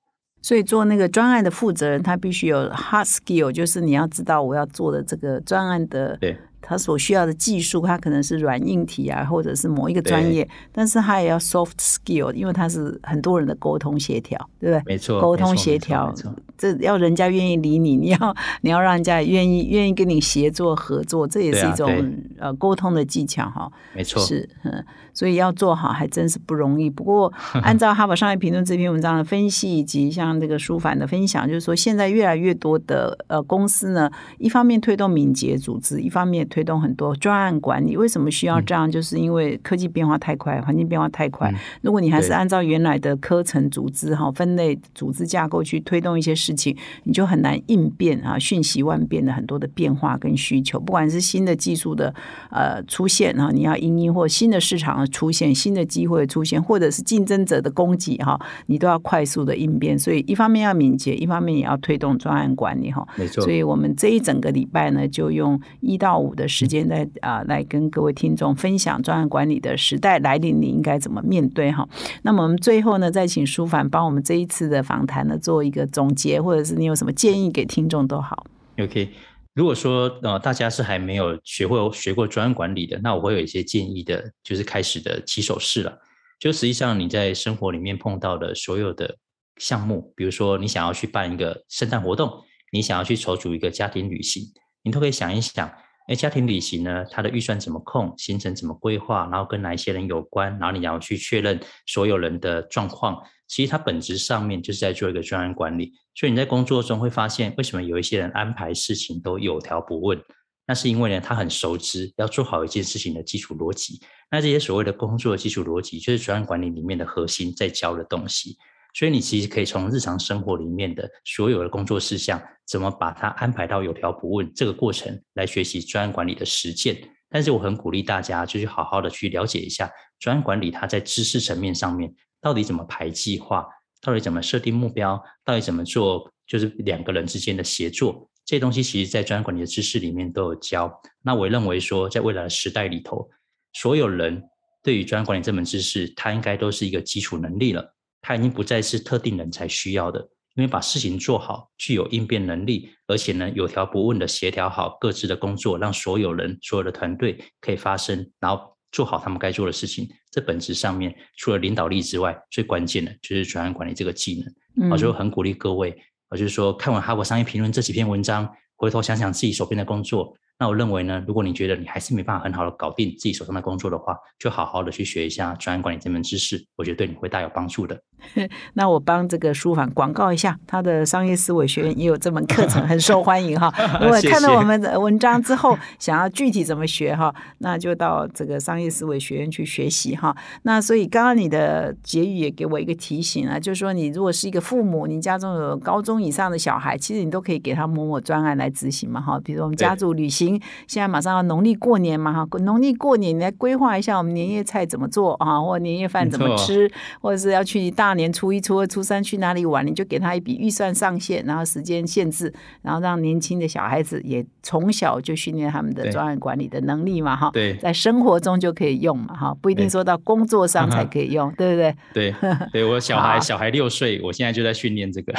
[0.41, 14.93] 所以做那个专案的负责人，他必须有 hard skill，就是你要知道我要做的这个专案的，对，他所需要的技术，他可能是软硬体啊，或者是某一个专业，但是他也要 soft skill，因为他是很多人的沟通协调，对不对？
[14.93, 16.13] 没错，沟通协调
[16.59, 21.89] 这要人家愿意理你， 你要你要让人家愿意愿意跟你协作合作，这也是一种
[22.37, 23.71] 呃沟通的技巧哈。
[23.95, 24.83] 没错，是嗯。
[25.11, 26.89] 所以要做好还真是不容易。
[26.89, 37.97] 不过， 按照《哈佛商业评论》这篇文章的分析，以及像这个舒凡的分享，就是说，现在越来越多的呃公司呢，一方面推动敏捷组织，一方面推动很多专案管理。
[37.97, 38.89] 为什么需要这样？
[38.89, 41.53] 就是因为科技变化太快，环境变化太快。
[41.81, 50.79] 如果你还是按照原来的科层组织哈分类组织架构去推动一些事情，你就很难应变啊，瞬息万变的很多的变化跟需求。
[50.79, 52.13] 不管是新的技术的
[52.49, 55.09] 呃出现啊，你要因应或新的市场的。
[55.19, 59.99] 出现新的机会出现，或者是竞争者的攻击哈，你都要快速的应变。
[59.99, 63.05] 所以一方面要敏捷，一方面也要推动专案管理哈。
[63.17, 63.43] 没错。
[63.43, 71.85] 所以我们这一整个礼拜呢，就用一到五的时间来啊，来跟各位听众分享专案管理的时代来临，你应该怎么面对哈。
[72.21, 78.45] 那么我们最后呢，再请舒凡帮我们这一次的访谈呢做一个总结，或者是你有什么建议给听众都好。
[78.77, 79.09] OK。
[79.55, 85.99] 如果说呃大家是还没有学会学过专案管理的，那我会有一些建议的，就是开始的起手式了。
[86.39, 89.17] 就实际上你在生活里面碰到的所有的
[89.57, 92.31] 项目，比如说你想要去办一个圣诞活动，
[92.71, 94.43] 你想要去筹组一个家庭旅行，
[94.83, 95.69] 你都可以想一想，
[96.09, 103.15] 哎，家庭旅行呢，它的预算怎么控，行程怎么规划，然后跟哪一些人有关，然后你要去确认所有人的状况。
[103.47, 110.19] 其实它本质上面就是在做一个专案管理，所以你在工作中会发现，为什么有一些人安排事情都有条不紊？
[110.65, 114.01] 那是因为呢，他很熟知要做好一件事情的基础逻辑。
[114.31, 118.57] 那这些所谓的工作基础逻辑，就是专案管理里面的核心在教的东西。
[118.93, 126.97] 所以你其实可以从日常生活里面的所有的工作事项，怎么把它安排到有条不紊这个过程来学习专案管理的实践。
[127.29, 132.13] 但是我很鼓励大家，就是好好的去了解一下专案管理，它在知识层面上面。
[132.41, 133.67] 到底怎么排计划？
[134.01, 135.21] 到底怎么设定目标？
[135.45, 136.31] 到底怎么做？
[136.47, 140.91] 就是两个人之间的协作，这些东西其实在专案管理的知识里面都有教。
[141.21, 143.29] 那我认为说，在未来的时代里头，
[143.73, 144.41] 所有人
[144.81, 147.93] 对于专案管理这门知识，它应该都是一个基础能力了。
[148.21, 150.19] 它已经不再是特定人才需要的，
[150.55, 158.75] 因为把事情做好，具有应变能力，而且呢有条不紊的协调好各自的工作，让所有人、所有的团队可以发生，然后。
[158.91, 164.43] 做好他们该做的事情，这本质上面除了领导力之外，最关键的就是专案管理这个技
[164.75, 164.89] 能。
[164.89, 165.95] 我就很鼓励各位，
[166.27, 170.35] 我就是说看完《哈佛商业评论》这几篇文章，回头想想自己手边的工作。
[170.59, 177.97] 那我认为呢，如果你觉得你还是没办法很好的搞定自己手上的工作的话，就好好的去学一下专案管理这门知识，我觉得对你会大有帮助的。
[178.75, 183.73] 那我帮这个书房广告一下，他的商业思维学院也有这门课程，很受欢迎哈。
[184.03, 190.35] 如果看到我们的文章之后，想要具体怎么学哈，那就到这个商业思维学院去学习哈。
[190.63, 199.39] 那所以刚刚你的结语也给我一个提醒啊，就是说你如果是一个父母，你家中有高中以上的小孩，其实你都可以给他某某专案来执行嘛哈。
[199.41, 200.48] 比如我们家族旅行。
[200.87, 206.89] 现在马上要农历过年嘛哈，农历过年你来规划一下我们年夜菜怎么做啊，或年夜饭怎么吃，
[207.21, 217.49] 或者是要去大年初一、初二、初三去哪里玩，你就给他一笔预算上限，然后时间限制，然后让年轻的小孩子也从小就训练他们的专案管理的能力嘛哈。
[217.51, 221.95] 对，在生活中就可以用嘛哈，不一定说到工作上才 可以用，对不对？
[222.13, 222.35] 对，
[222.71, 225.33] 对我小孩小孩六岁，我现在就在训练这个。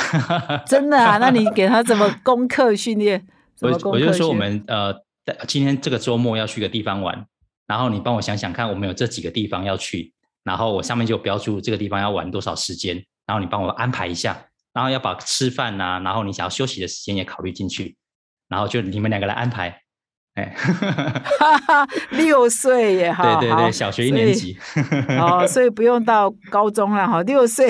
[0.67, 1.19] 真的啊？
[1.19, 3.23] 那你给他怎么功课训练？
[3.61, 4.95] 我我就说我们呃，
[5.47, 7.27] 今天这个周末要去个地方玩，
[7.67, 10.13] 然后你帮我想想看，我们有这几个地方要去，
[10.45, 12.97] 然后我上面就标注这个地方要玩多少时间，
[13.27, 17.97] 然后你帮我安排一下，然后要把吃饭呐，然后你想要休息的时间也考虑进去，
[18.49, 19.83] 然后就你们两个来安排。
[20.35, 20.55] 哎，
[22.12, 24.57] 六岁耶，哈，对对对，小学一年级，
[25.18, 27.68] 哦，所以不用到高中了哈，六岁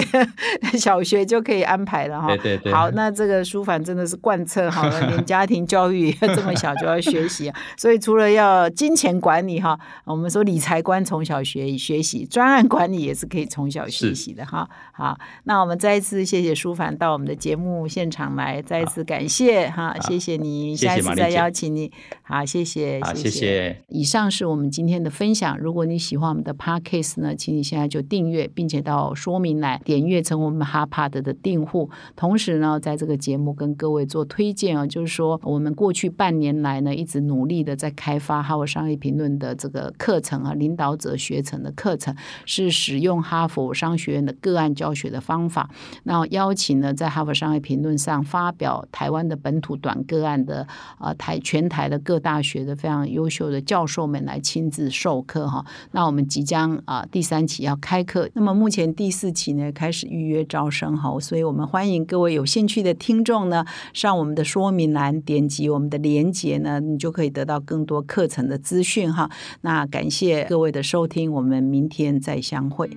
[0.75, 2.29] 小学就可以安排了哈。
[2.29, 14.69] 对对对，好，那这个书凡真的是贯彻好了，连家庭教育这么小就要学习， 所以除了要金钱管理哈，我们说理财观从小学学习，专案管理也是可以从小学习的哈。
[14.93, 21.91] 好，那我们再一次谢谢书凡到我们的节目现场来，再一次感谢哈，谢谢你，下一次再邀请你，
[22.23, 22.45] 好。
[22.51, 23.81] 谢谢，好谢谢。
[23.89, 25.57] 以上是我们今天的分享。
[25.57, 31.89] 如果你喜欢我们的 podcast 呢，请你现在就订阅，并且到说明来点阅成我们哈帕德的订户。
[32.17, 42.13] 同时呢，在这个节目跟各位做推荐啊，就是说我们过去半年来呢，一直努力的在开发哈佛商业评论的这个课程啊，领导者学程的课程，
[42.45, 45.71] 是使用哈佛商学院的个案教学的方法。
[46.03, 50.67] 那邀请呢，在哈佛商业评论上发表台湾的本土短个案的
[50.99, 55.65] 啊台全台的各大学的非常优秀的教授们来亲自授课哈。
[55.93, 69.31] 那我们即将啊第三期要开课，那么目前第四期呢开始预约招生哈，所以我们欢迎各位有兴趣的听众呢上我们的说明栏点击我们的连接呢，你就可以得到更多课程的资讯哈。
[69.63, 72.91] 那感谢各位的收听，我们明天再相会。